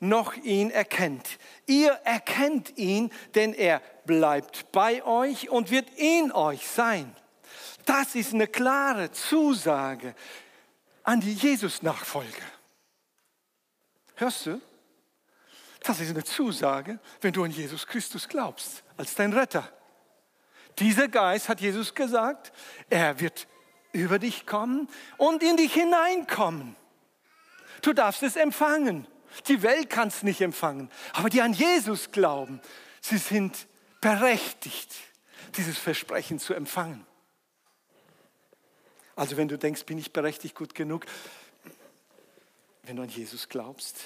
[0.01, 1.39] noch ihn erkennt.
[1.67, 7.15] Ihr erkennt ihn, denn er bleibt bei euch und wird in euch sein.
[7.87, 10.17] Das ist eine klare Zusage
[11.05, 12.47] an die Jesus-Nachfolger.
[14.17, 14.61] Hörst du?
[15.85, 19.71] Das ist eine Zusage, wenn du an Jesus Christus glaubst, als dein Retter.
[20.79, 22.53] Dieser Geist, hat Jesus gesagt,
[22.89, 23.47] er wird
[23.93, 26.77] über dich kommen und in dich hineinkommen.
[27.83, 29.07] Du darfst es empfangen.
[29.49, 30.91] Die Welt kann es nicht empfangen.
[31.15, 32.61] Aber die an Jesus glauben,
[33.01, 33.67] sie sind
[34.01, 34.95] berechtigt,
[35.57, 37.07] dieses Versprechen zu empfangen.
[39.17, 41.07] Also wenn du denkst, bin ich berechtigt gut genug,
[42.85, 44.01] wenn du an Jesus glaubst,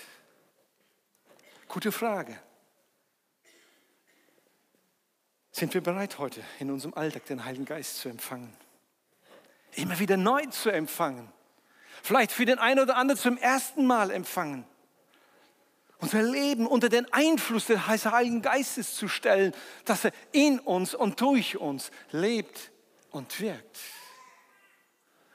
[1.69, 2.39] Gute Frage.
[5.51, 8.55] Sind wir bereit heute in unserem Alltag den Heiligen Geist zu empfangen?
[9.73, 11.33] Immer wieder neu zu empfangen.
[12.03, 14.65] Vielleicht für den einen oder anderen zum ersten Mal empfangen.
[15.99, 19.55] Unser Leben unter den Einfluss des Heiligen Geistes zu stellen,
[19.87, 22.71] dass er in uns und durch uns lebt
[23.11, 23.79] und wirkt.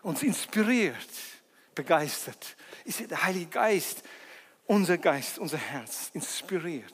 [0.04, 0.96] Uns inspiriert,
[1.74, 2.56] begeistert.
[2.86, 4.04] Ist der Heilige Geist,
[4.71, 6.93] unser Geist, unser Herz inspiriert.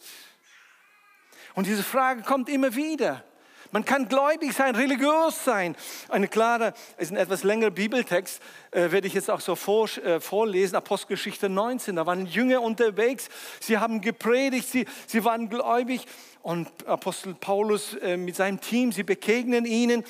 [1.54, 3.24] Und diese Frage kommt immer wieder.
[3.72, 5.76] Man kann gläubig sein, religiös sein.
[6.10, 10.20] Eine klare, ist ein etwas längerer Bibeltext, äh, werde ich jetzt auch so vor, äh,
[10.20, 11.98] vorlesen, Apostelgeschichte 19.
[11.98, 16.08] Da waren Jünger unterwegs, sie haben gepredigt, sie, sie waren gläubig
[16.42, 20.04] und Apostel Paulus äh, mit seinem Team, sie begegnen ihnen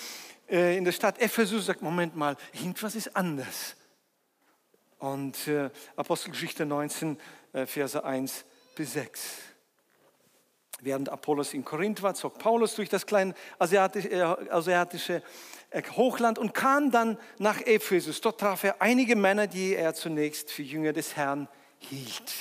[0.50, 3.76] äh, in der Stadt Ephesus, sagt, Moment mal, irgendwas ist anders.
[5.00, 7.20] Und äh, Apostelgeschichte 19, äh,
[7.52, 9.22] Verse 1 bis 6.
[10.80, 15.24] Während Apollos in Korinth war, zog Paulus durch das kleine asiatische,
[15.72, 18.22] äh, äh, Hochland und kam dann nach Ephesus.
[18.22, 21.48] Dort traf er einige Männer, die er zunächst für Jünger des Herrn
[21.80, 22.32] hielt.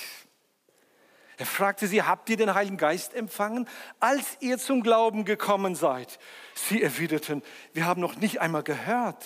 [1.37, 3.67] Er fragte sie, habt ihr den Heiligen Geist empfangen,
[3.99, 6.19] als ihr zum Glauben gekommen seid?
[6.55, 7.43] Sie erwiderten,
[7.73, 9.23] wir haben noch nicht einmal gehört,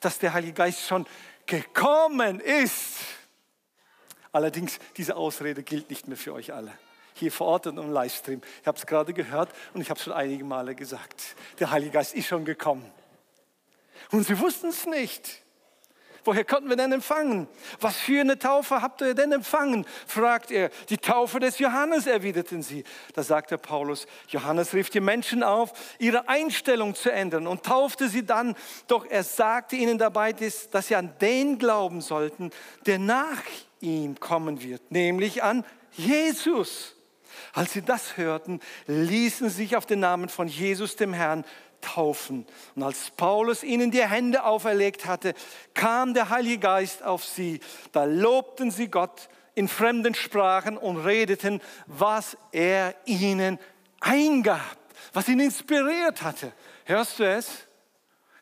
[0.00, 1.06] dass der Heilige Geist schon
[1.46, 2.96] gekommen ist.
[4.34, 6.72] Allerdings, diese Ausrede gilt nicht mehr für euch alle.
[7.14, 8.42] Hier vor Ort und im Livestream.
[8.60, 11.36] Ich habe es gerade gehört und ich habe es schon einige Male gesagt.
[11.60, 12.84] Der Heilige Geist ist schon gekommen.
[14.10, 15.40] Und sie wussten es nicht.
[16.24, 17.46] Woher konnten wir denn empfangen?
[17.80, 19.86] Was für eine Taufe habt ihr denn empfangen?
[20.04, 20.70] fragt er.
[20.88, 22.82] Die Taufe des Johannes, erwiderten sie.
[23.12, 28.26] Da sagte Paulus, Johannes rief die Menschen auf, ihre Einstellung zu ändern und taufte sie
[28.26, 28.56] dann.
[28.88, 32.50] Doch er sagte ihnen dabei, dass sie an den glauben sollten,
[32.86, 33.42] der nach
[33.84, 36.94] ihm kommen wird, nämlich an Jesus.
[37.52, 41.44] Als sie das hörten, ließen sie sich auf den Namen von Jesus dem Herrn
[41.80, 42.46] taufen.
[42.74, 45.34] Und als Paulus ihnen die Hände auferlegt hatte,
[45.74, 47.60] kam der Heilige Geist auf sie.
[47.92, 53.58] Da lobten sie Gott in fremden Sprachen und redeten, was er ihnen
[54.00, 54.78] eingab,
[55.12, 56.52] was ihn inspiriert hatte.
[56.84, 57.66] Hörst du es?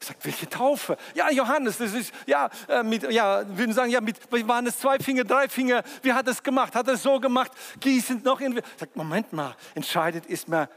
[0.03, 0.97] Ich sage, welche Taufe?
[1.15, 4.17] Ja, Johannes, das ist, ja, äh, mit, ja, würden sagen, ja, mit,
[4.49, 5.85] waren es zwei Finger, drei Finger?
[6.03, 6.75] Wie hat er es gemacht?
[6.75, 7.53] Hat er es so gemacht?
[7.79, 8.57] Gießend noch in.
[8.57, 10.69] Ich sage, Moment mal, entscheidet ist mir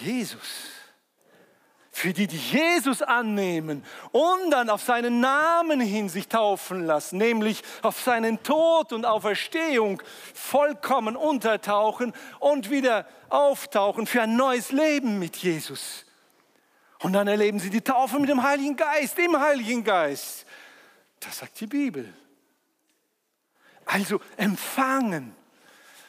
[0.00, 0.70] Jesus
[1.90, 7.62] für die, die Jesus annehmen und dann auf seinen Namen hin sich taufen lassen, nämlich
[7.82, 15.36] auf seinen Tod und Auferstehung vollkommen untertauchen und wieder auftauchen für ein neues Leben mit
[15.36, 16.05] Jesus.
[17.00, 20.46] Und dann erleben sie die Taufe mit dem Heiligen Geist, im Heiligen Geist.
[21.20, 22.12] Das sagt die Bibel.
[23.84, 25.34] Also empfangen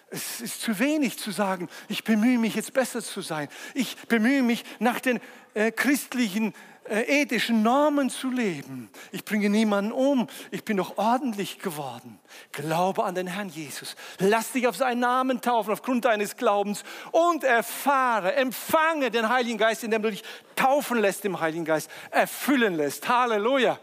[0.10, 3.50] es ist zu wenig zu sagen, ich bemühe mich jetzt besser zu sein.
[3.74, 5.20] Ich bemühe mich nach den
[5.54, 6.54] äh, christlichen äh,
[6.90, 8.90] ethischen Normen zu leben.
[9.12, 10.28] Ich bringe niemanden um.
[10.52, 12.20] Ich bin doch ordentlich geworden.
[12.52, 13.96] Glaube an den Herrn Jesus.
[14.20, 19.84] Lass dich auf seinen Namen taufen aufgrund deines Glaubens und erfahre, empfange den Heiligen Geist,
[19.84, 20.24] indem du dich
[20.56, 23.08] taufen lässt im Heiligen Geist, erfüllen lässt.
[23.08, 23.80] Halleluja.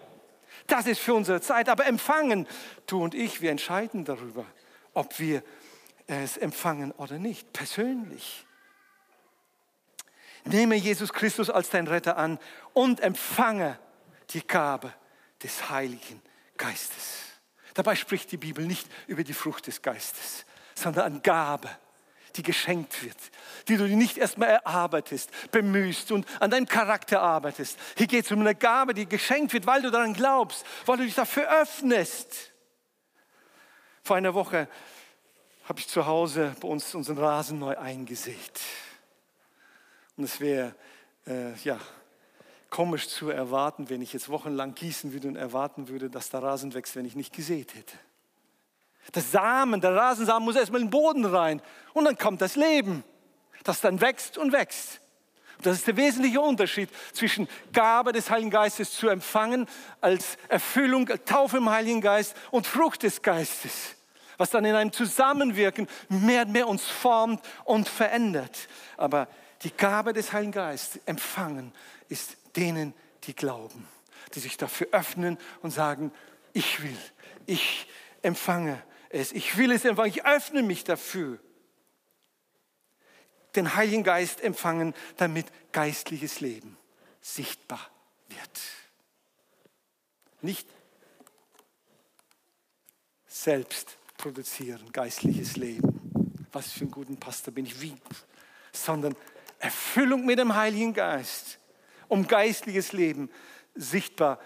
[0.67, 1.69] Das ist für unsere Zeit.
[1.69, 2.47] Aber empfangen,
[2.87, 4.47] du und ich, wir entscheiden darüber,
[4.95, 5.43] ob wir
[6.07, 8.47] es empfangen oder nicht, persönlich.
[10.45, 12.39] Nehme Jesus Christus als dein Retter an
[12.73, 13.79] und empfange
[14.31, 14.93] die Gabe
[15.43, 16.23] des Heiligen
[16.57, 17.21] Geistes.
[17.75, 21.69] Dabei spricht die Bibel nicht über die Frucht des Geistes, sondern an Gabe,
[22.37, 23.17] die geschenkt wird,
[23.69, 27.79] die du nicht erstmal erarbeitest, bemühst und an deinem Charakter arbeitest.
[27.97, 31.05] Hier geht es um eine Gabe, die geschenkt wird, weil du daran glaubst, weil du
[31.05, 32.53] dich dafür öffnest.
[34.03, 34.69] Vor einer Woche
[35.65, 38.61] habe ich zu Hause bei uns unseren Rasen neu eingesät.
[40.17, 40.75] Und es wäre
[41.27, 41.79] äh, ja,
[42.71, 46.75] komisch zu erwarten, wenn ich jetzt wochenlang gießen würde und erwarten würde, dass der Rasen
[46.75, 47.97] wächst, wenn ich nicht gesät hätte.
[49.15, 51.61] Der Samen, der Rasensamen muss erstmal in den Boden rein
[51.93, 53.05] und dann kommt das Leben,
[53.63, 55.01] das dann wächst und wächst.
[55.63, 59.67] Das ist der wesentliche Unterschied zwischen Gabe des Heiligen Geistes zu empfangen
[60.01, 63.95] als Erfüllung, Taufe im Heiligen Geist und Frucht des Geistes
[64.37, 68.69] was dann in einem Zusammenwirken mehr und mehr uns formt und verändert.
[68.97, 69.29] Aber
[69.65, 71.73] die Gabe des Heiligen Geistes empfangen
[72.09, 73.89] ist denen, die glauben,
[74.35, 76.13] die sich dafür öffnen und sagen,
[76.53, 76.97] ich will,
[77.47, 77.89] ich
[78.23, 81.39] empfange es, ich will es empfangen, ich öffne mich dafür.
[83.57, 86.77] Den Heiligen Geist empfangen, damit geistliches Leben
[87.21, 87.91] sichtbar
[88.29, 88.61] wird.
[90.43, 90.69] Nicht
[93.27, 96.49] selbst produzieren, geistliches Leben.
[96.53, 97.95] Was für ein guter Pastor bin ich, wie?
[98.73, 99.17] Sondern
[99.65, 101.59] Erfüllung mit dem Heiligen Geist,
[102.07, 103.31] um geistliches Leben
[103.75, 104.39] sichtbar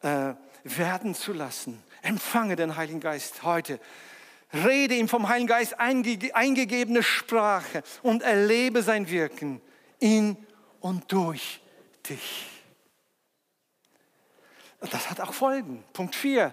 [0.00, 0.32] äh,
[0.64, 1.82] werden zu lassen.
[2.00, 3.78] Empfange den Heiligen Geist heute.
[4.52, 9.60] Rede ihm vom Heiligen Geist einge eingegebene Sprache und erlebe sein Wirken
[9.98, 10.38] in
[10.80, 11.60] und durch
[12.08, 12.48] dich.
[14.80, 15.84] Das hat auch Folgen.
[15.92, 16.52] Punkt 4.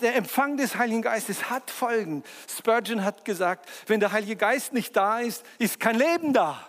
[0.00, 2.22] Der Empfang des Heiligen Geistes hat Folgen.
[2.48, 6.68] Spurgeon hat gesagt, wenn der Heilige Geist nicht da ist, ist kein Leben da.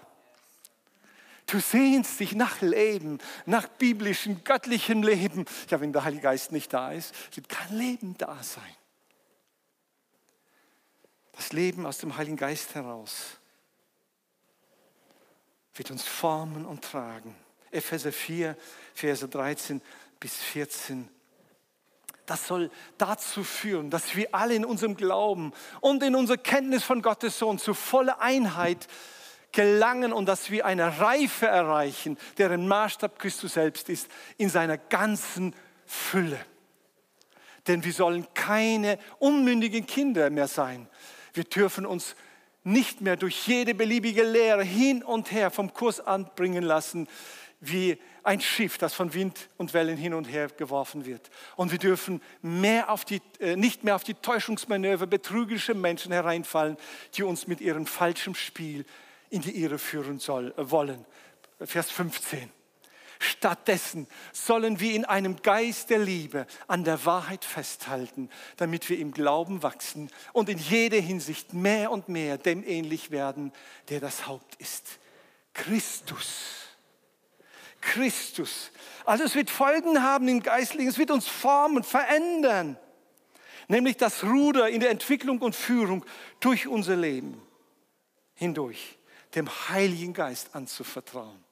[1.54, 5.46] Du sehnst dich nach Leben, nach biblischem, göttlichem Leben.
[5.70, 8.76] Ja, wenn der Heilige Geist nicht da ist, wird kein Leben da sein.
[11.34, 13.38] Das Leben aus dem Heiligen Geist heraus
[15.76, 17.36] wird uns formen und tragen.
[17.70, 18.58] Epheser 4,
[18.96, 19.80] Verse 13
[20.20, 21.08] bis 14.
[22.26, 27.04] Das soll dazu führen, dass wir alle in unserem Glauben und in unserer Kenntnis von
[27.04, 28.88] Gottes Sohn zu voller Einheit
[29.54, 35.56] gelangen und dass wir eine Reife erreichen, deren Maßstab Christus selbst ist, in seiner ganzen
[35.86, 36.40] Fülle.
[37.68, 40.90] Denn wir sollen keine unmündigen Kinder mehr sein.
[41.34, 42.16] Wir dürfen uns
[42.66, 47.08] nicht mehr durch jede beliebige Lehre hin und her vom Kurs anbringen lassen,
[47.60, 51.30] wie ein Schiff, das von Wind und Wellen hin und her geworfen wird.
[51.56, 56.78] Und wir dürfen mehr auf die, äh, nicht mehr auf die Täuschungsmanöver betrügerischer Menschen hereinfallen,
[57.16, 58.86] die uns mit ihrem falschen Spiel
[59.34, 61.06] in die Irre führen soll, äh, wollen.
[61.60, 62.52] Vers 15.
[63.20, 69.12] Stattdessen sollen wir in einem Geist der Liebe an der Wahrheit festhalten, damit wir im
[69.12, 73.54] Glauben wachsen und in jeder Hinsicht mehr und mehr dem ähnlich werden,
[73.90, 75.00] der das Haupt ist.
[75.54, 76.68] Christus.
[77.80, 78.72] Christus.
[79.06, 82.78] Also es wird Folgen haben im Geistlichen, es wird uns formen, verändern.
[83.68, 86.06] Nämlich das Ruder in der Entwicklung und Führung
[86.42, 87.42] durch unser Leben
[88.36, 88.98] hindurch,
[89.36, 91.44] dem Heiligen Geist anzuvertrauen.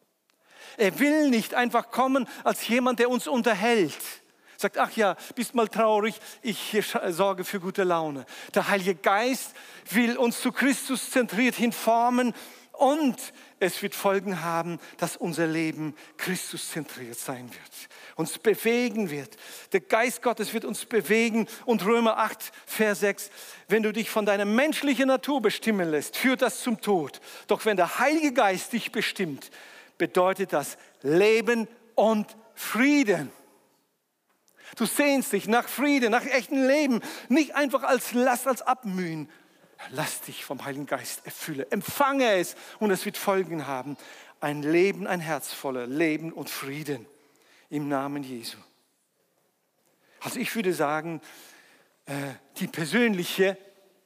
[0.77, 3.97] Er will nicht einfach kommen als jemand, der uns unterhält.
[4.57, 6.77] Sagt, ach ja, bist mal traurig, ich
[7.09, 8.25] sorge für gute Laune.
[8.53, 9.55] Der Heilige Geist
[9.89, 12.33] will uns zu Christus zentriert hinformen
[12.73, 13.17] und
[13.59, 17.89] es wird Folgen haben, dass unser Leben Christus zentriert sein wird,
[18.21, 19.35] uns bewegen wird.
[19.73, 23.29] Der Geist Gottes wird uns bewegen und Römer 8, Vers 6,
[23.67, 27.19] wenn du dich von deiner menschlichen Natur bestimmen lässt, führt das zum Tod.
[27.47, 29.51] Doch wenn der Heilige Geist dich bestimmt,
[29.97, 33.31] bedeutet das Leben und Frieden.
[34.77, 39.29] Du sehnst dich nach Frieden, nach echtem Leben, nicht einfach als Last, als Abmühen.
[39.89, 43.97] Lass dich vom Heiligen Geist erfüllen, empfange es und es wird Folgen haben.
[44.39, 47.05] Ein Leben, ein Herz voller Leben und Frieden
[47.71, 48.57] im Namen Jesu.
[50.19, 51.19] Also ich würde sagen,
[52.05, 52.13] äh,
[52.57, 53.57] die persönliche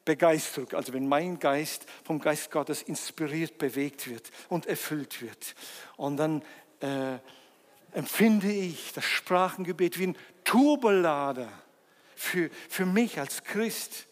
[0.05, 5.55] Begeisterung, also wenn mein Geist vom Geist Gottes inspiriert, bewegt wird und erfüllt wird.
[5.97, 6.41] Und dann
[6.79, 7.17] äh,
[7.91, 11.51] empfinde ich das Sprachengebet wie ein Turbolader
[12.15, 14.05] für, für mich als Christ.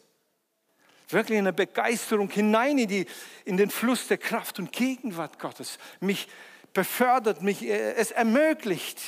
[1.10, 3.06] Wirklich eine Begeisterung hinein in, die,
[3.46, 5.78] in den Fluss der Kraft und Gegenwart Gottes.
[6.00, 6.28] Mich
[6.74, 9.00] befördert, mich, äh, es ermöglicht.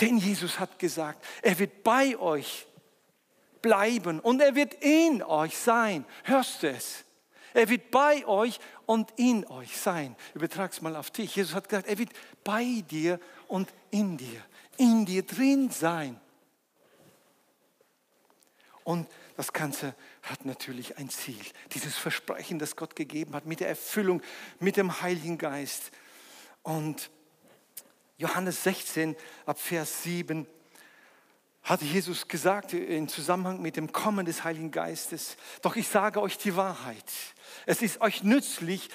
[0.00, 2.66] Denn Jesus hat gesagt, er wird bei euch
[3.60, 6.04] bleiben und er wird in euch sein.
[6.24, 7.04] Hörst du es?
[7.54, 10.14] Er wird bei euch und in euch sein.
[10.34, 11.34] Übertrag es mal auf dich.
[11.34, 12.10] Jesus hat gesagt, er wird
[12.44, 13.18] bei dir
[13.48, 14.44] und in dir,
[14.76, 16.20] in dir drin sein.
[18.84, 21.44] Und das Ganze hat natürlich ein Ziel.
[21.72, 24.22] Dieses Versprechen, das Gott gegeben hat, mit der Erfüllung,
[24.60, 25.90] mit dem Heiligen Geist.
[26.62, 27.10] Und
[28.18, 29.16] Johannes 16
[29.46, 30.46] ab Vers 7
[31.62, 36.36] hatte Jesus gesagt im Zusammenhang mit dem Kommen des Heiligen Geistes, doch ich sage euch
[36.36, 37.04] die Wahrheit.
[37.64, 38.88] Es ist euch nützlich,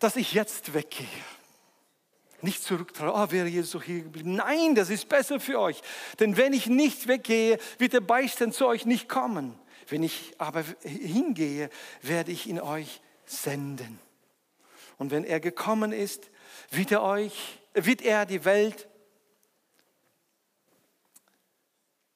[0.00, 1.06] dass ich jetzt weggehe.
[2.40, 4.34] Nicht zurücktrauern, oh, wäre Jesus so hier geblieben.
[4.34, 5.80] Nein, das ist besser für euch.
[6.18, 9.58] Denn wenn ich nicht weggehe, wird der Beistand zu euch nicht kommen.
[9.88, 11.68] Wenn ich aber hingehe,
[12.02, 13.98] werde ich ihn euch senden.
[14.98, 16.30] Und wenn er gekommen ist,
[16.70, 18.88] wird er euch, wird er die Welt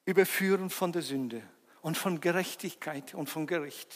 [0.05, 1.41] überführen von der Sünde
[1.81, 3.93] und von Gerechtigkeit und von Gericht.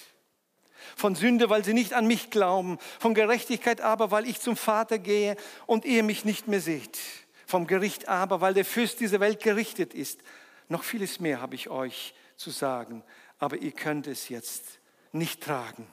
[0.95, 4.99] Von Sünde, weil sie nicht an mich glauben, von Gerechtigkeit aber, weil ich zum Vater
[4.99, 6.99] gehe und ihr mich nicht mehr seht.
[7.45, 10.21] Vom Gericht aber, weil der Fürst dieser Welt gerichtet ist.
[10.69, 13.03] Noch vieles mehr habe ich euch zu sagen,
[13.39, 14.79] aber ihr könnt es jetzt
[15.11, 15.87] nicht tragen.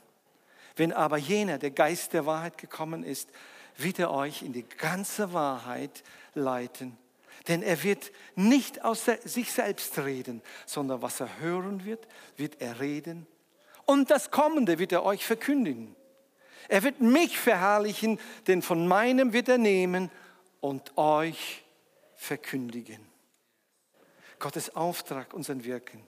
[0.77, 3.31] Wenn aber jener, der Geist der Wahrheit gekommen ist,
[3.77, 6.03] wird er euch in die ganze Wahrheit
[6.35, 6.97] leiten.
[7.49, 12.07] Denn er wird nicht aus sich selbst reden, sondern was er hören wird,
[12.37, 13.27] wird er reden.
[13.85, 15.95] Und das Kommende wird er euch verkündigen.
[16.69, 20.11] Er wird mich verherrlichen, denn von meinem wird er nehmen
[20.61, 21.63] und euch
[22.15, 23.07] verkündigen.
[24.39, 26.07] Gottes Auftrag, unseren Wirken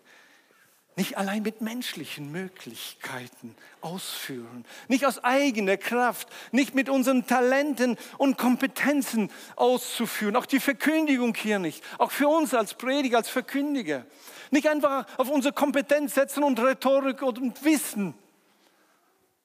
[0.97, 8.39] nicht allein mit menschlichen Möglichkeiten ausführen, nicht aus eigener Kraft, nicht mit unseren Talenten und
[8.39, 14.07] Kompetenzen auszuführen, auch die Verkündigung hier nicht, auch für uns als Prediger, als Verkündiger,
[14.51, 18.15] nicht einfach auf unsere Kompetenz setzen und Rhetorik und Wissen,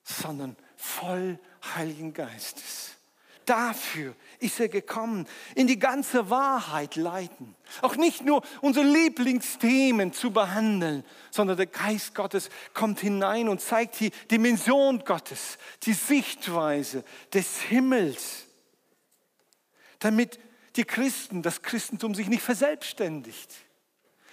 [0.03, 1.37] sondern voll
[1.75, 2.70] Heiligen Geistes.
[3.45, 7.55] Dafür ist er gekommen, in die ganze Wahrheit leiten.
[7.81, 13.99] Auch nicht nur unsere Lieblingsthemen zu behandeln, sondern der Geist Gottes kommt hinein und zeigt
[13.99, 18.45] die Dimension Gottes, die Sichtweise des Himmels,
[19.99, 20.39] damit
[20.75, 23.49] die Christen, das Christentum sich nicht verselbstständigt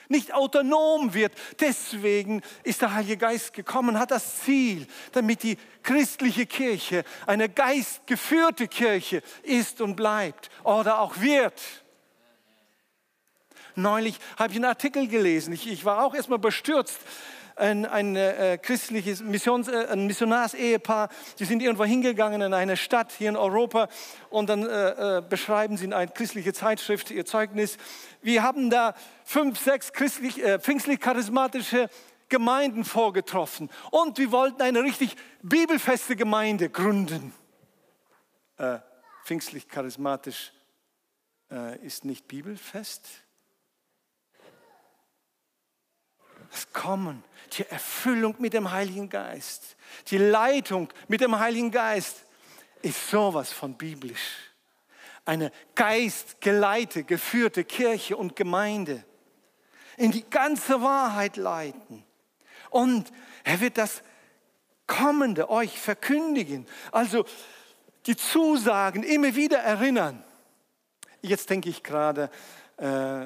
[0.09, 1.33] nicht autonom wird.
[1.61, 8.69] Deswegen ist der Heilige Geist gekommen, hat das Ziel, damit die christliche Kirche eine geistgeführte
[8.69, 11.61] Kirche ist und bleibt oder auch wird.
[13.75, 15.53] Neulich habe ich einen Artikel gelesen.
[15.53, 16.99] Ich, ich war auch erstmal bestürzt
[17.59, 23.13] ein, ein äh, christliches Missions, äh, ein Missionarsehepaar, die sind irgendwo hingegangen in eine Stadt
[23.13, 23.89] hier in Europa
[24.31, 27.77] und dann äh, äh, beschreiben sie in eine christliche Zeitschrift ihr Zeugnis.
[28.23, 28.95] Wir haben da
[29.25, 31.89] fünf, sechs christlich, äh, pfingstlich-charismatische
[32.29, 37.33] Gemeinden vorgetroffen und wir wollten eine richtig bibelfeste Gemeinde gründen.
[38.59, 38.79] Äh,
[39.25, 40.53] pfingstlich charismatisch
[41.51, 43.09] äh, ist nicht bibelfest.
[46.51, 47.23] Das Kommen,
[47.53, 49.77] die Erfüllung mit dem Heiligen Geist,
[50.09, 52.25] die Leitung mit dem Heiligen Geist
[52.83, 54.37] ist sowas von biblisch.
[55.25, 59.05] Eine geistgeleitete, geführte Kirche und Gemeinde
[59.97, 62.05] in die ganze Wahrheit leiten.
[62.71, 63.13] Und
[63.45, 64.03] er wird das
[64.87, 66.67] Kommende euch verkündigen.
[66.93, 67.27] Also
[68.07, 70.25] die Zusagen immer wieder erinnern.
[71.21, 72.31] Jetzt denke ich gerade,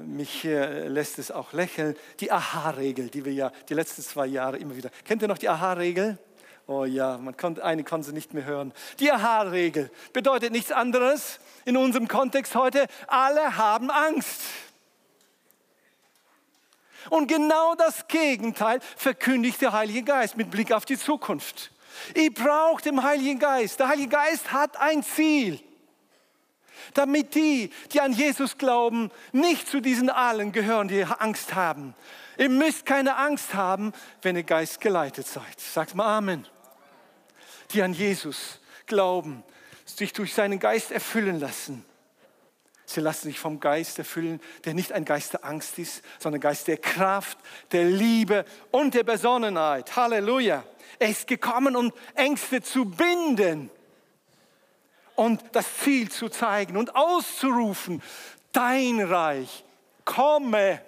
[0.03, 4.57] mich äh, lässt es auch lächeln, die Aha-Regel, die wir ja die letzten zwei Jahre
[4.57, 4.91] immer wieder.
[5.05, 6.19] Kennt ihr noch die Aha-Regel?
[6.67, 8.73] Oh ja, man konnte, eine konnte sie nicht mehr hören.
[8.99, 14.41] Die Aha-Regel bedeutet nichts anderes in unserem Kontext heute, alle haben Angst.
[17.11, 21.73] Und genau das Gegenteil verkündigt der Heilige Geist mit Blick auf die Zukunft.
[22.15, 23.81] Ihr braucht den Heiligen Geist.
[23.81, 25.61] Der Heilige Geist hat ein Ziel.
[26.95, 31.95] Damit die, die an Jesus glauben, nicht zu diesen allen gehören, die Angst haben.
[32.39, 35.59] Ihr müsst keine Angst haben, wenn ihr Geist geleitet seid.
[35.59, 36.47] Sagt mal Amen.
[37.73, 39.43] Die an Jesus glauben,
[39.85, 41.85] sich durch seinen Geist erfüllen lassen.
[42.85, 46.69] Sie lassen sich vom Geist erfüllen, der nicht ein Geist der Angst ist, sondern Geist
[46.69, 47.39] der Kraft,
[47.71, 49.97] der Liebe und der Besonnenheit.
[49.97, 50.65] Halleluja.
[50.99, 53.71] Er ist gekommen, um Ängste zu binden
[55.17, 58.03] und das Ziel zu zeigen und auszurufen,
[58.53, 59.65] dein Reich,
[60.05, 60.83] komme.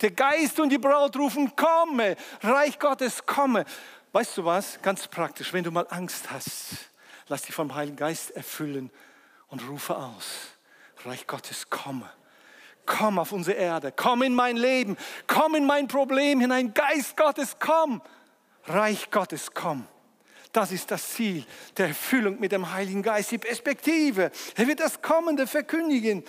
[0.00, 2.16] Der Geist und die Braut rufen, komme.
[2.42, 3.64] Reich Gottes, komme.
[4.12, 4.80] Weißt du was?
[4.82, 6.90] Ganz praktisch, wenn du mal Angst hast,
[7.28, 8.90] lass dich vom Heiligen Geist erfüllen
[9.48, 10.52] und rufe aus.
[11.04, 12.10] Reich Gottes, komme.
[12.84, 14.96] Komm auf unsere Erde, komm in mein Leben,
[15.26, 16.72] komm in mein Problem hinein.
[16.72, 18.00] Geist Gottes, komm.
[18.66, 19.86] Reich Gottes, komm.
[20.56, 21.44] Das ist das Ziel
[21.76, 24.30] der Erfüllung mit dem Heiligen Geist, die Perspektive.
[24.54, 26.24] Er wird das Kommende verkündigen.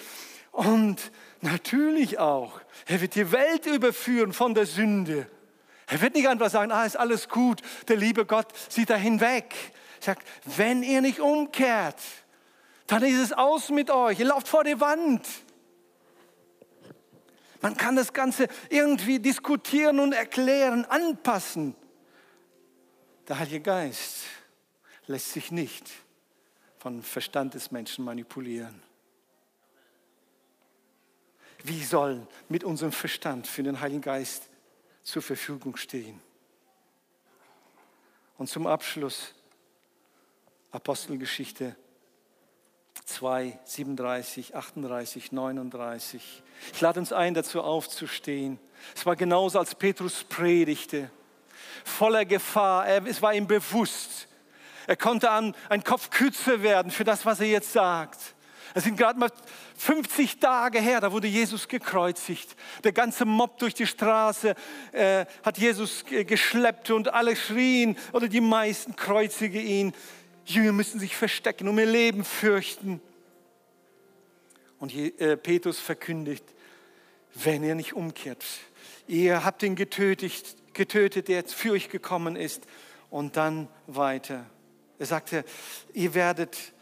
[0.52, 5.28] Und natürlich auch, er wird die Welt überführen von der Sünde.
[5.88, 9.56] Er wird nicht einfach sagen, ah, ist alles gut, der liebe Gott sieht da hinweg.
[10.02, 12.02] Er sagt, wenn ihr nicht umkehrt,
[12.88, 14.20] dann ist es aus mit euch.
[14.20, 15.26] Ihr lauft vor die Wand.
[17.62, 21.78] Man kann das Ganze irgendwie diskutieren und erklären, anpassen.
[23.28, 24.24] Der Heilige Geist
[25.08, 25.92] lässt sich nicht
[26.80, 28.82] von Verstand des Menschen manipulieren.
[31.64, 34.50] Wie soll mit unserem Verstand für den Heiligen Geist
[35.04, 36.22] zur Verfügung stehen?
[38.38, 39.34] Und zum Abschluss
[40.72, 41.76] Apostelgeschichte
[43.06, 46.44] 2, 37, 38, 39.
[46.74, 48.60] Ich lade uns ein, dazu aufzustehen.
[48.96, 51.10] Es war genauso, als Petrus predigte,
[51.88, 52.88] voller Gefahr.
[52.88, 54.28] Er, es war ihm bewusst.
[54.88, 58.20] Er konnte an, ein Kopf kürzer werden für das, was er jetzt sagt.
[58.74, 59.32] Es sind gerade mal
[59.78, 62.56] 50 Tage her, da wurde Jesus gekreuzigt.
[62.84, 64.56] Der ganze Mob durch die Straße
[64.92, 69.94] äh, hat Jesus geschleppt und alle schrien, oder die meisten kreuzige ihn.
[70.46, 73.02] Jünger müssen sich verstecken, um ihr Leben fürchten.
[74.80, 76.44] Und äh, Petrus verkündigt,
[77.34, 78.44] wenn ihr nicht umkehrt,
[79.08, 82.66] ihr habt ihn getötet, getötet, der jetzt für euch gekommen ist.
[83.10, 84.46] Und dann weiter.
[85.00, 85.44] Er sagte,
[85.94, 86.74] ihr werdet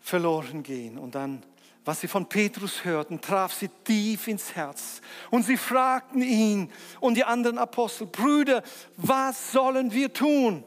[0.00, 0.98] verloren gehen.
[0.98, 1.42] Und dann,
[1.84, 5.00] was sie von Petrus hörten, traf sie tief ins Herz.
[5.30, 8.62] Und sie fragten ihn und die anderen Apostel, Brüder,
[8.96, 10.64] was sollen wir tun?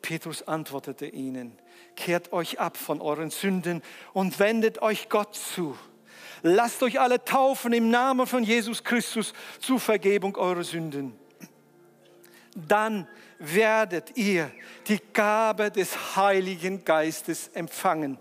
[0.00, 1.56] Petrus antwortete ihnen,
[1.94, 3.82] kehrt euch ab von euren Sünden
[4.12, 5.76] und wendet euch Gott zu.
[6.42, 11.16] Lasst euch alle taufen im Namen von Jesus Christus zur Vergebung eurer Sünden.
[12.54, 13.06] Dann
[13.38, 14.50] werdet ihr
[14.86, 18.18] die Gabe des Heiligen Geistes empfangen.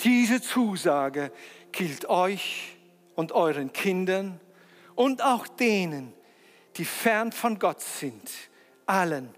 [0.00, 1.32] Diese Zusage
[1.72, 2.76] gilt euch
[3.16, 4.40] und euren Kindern
[4.94, 6.12] und auch denen,
[6.76, 8.30] die fern von Gott sind,
[8.86, 9.34] allen,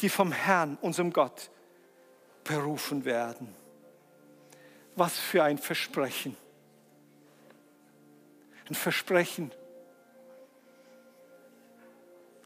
[0.00, 1.50] die vom Herrn, unserem Gott,
[2.42, 3.54] berufen werden.
[4.96, 6.36] Was für ein Versprechen.
[8.68, 9.52] Ein Versprechen.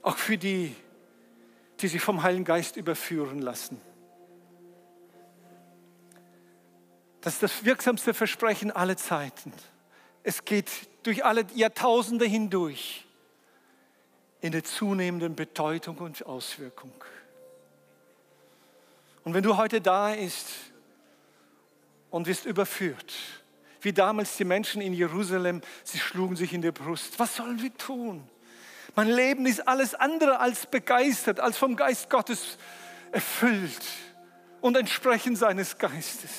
[0.03, 0.75] Auch für die,
[1.81, 3.81] die sich vom Heiligen Geist überführen lassen.
[7.21, 9.53] Das ist das wirksamste Versprechen aller Zeiten.
[10.23, 10.71] Es geht
[11.03, 13.05] durch alle Jahrtausende hindurch
[14.41, 16.93] in der zunehmenden Bedeutung und Auswirkung.
[19.25, 20.49] Und wenn du heute da bist
[22.11, 23.15] und wirst überführt,
[23.81, 27.19] wie damals die Menschen in Jerusalem, sie schlugen sich in die Brust.
[27.19, 28.29] Was sollen wir tun?
[28.95, 32.59] Mein Leben ist alles andere als begeistert, als vom Geist Gottes
[33.13, 33.83] erfüllt.
[34.61, 36.33] und entsprechend seines Geistes.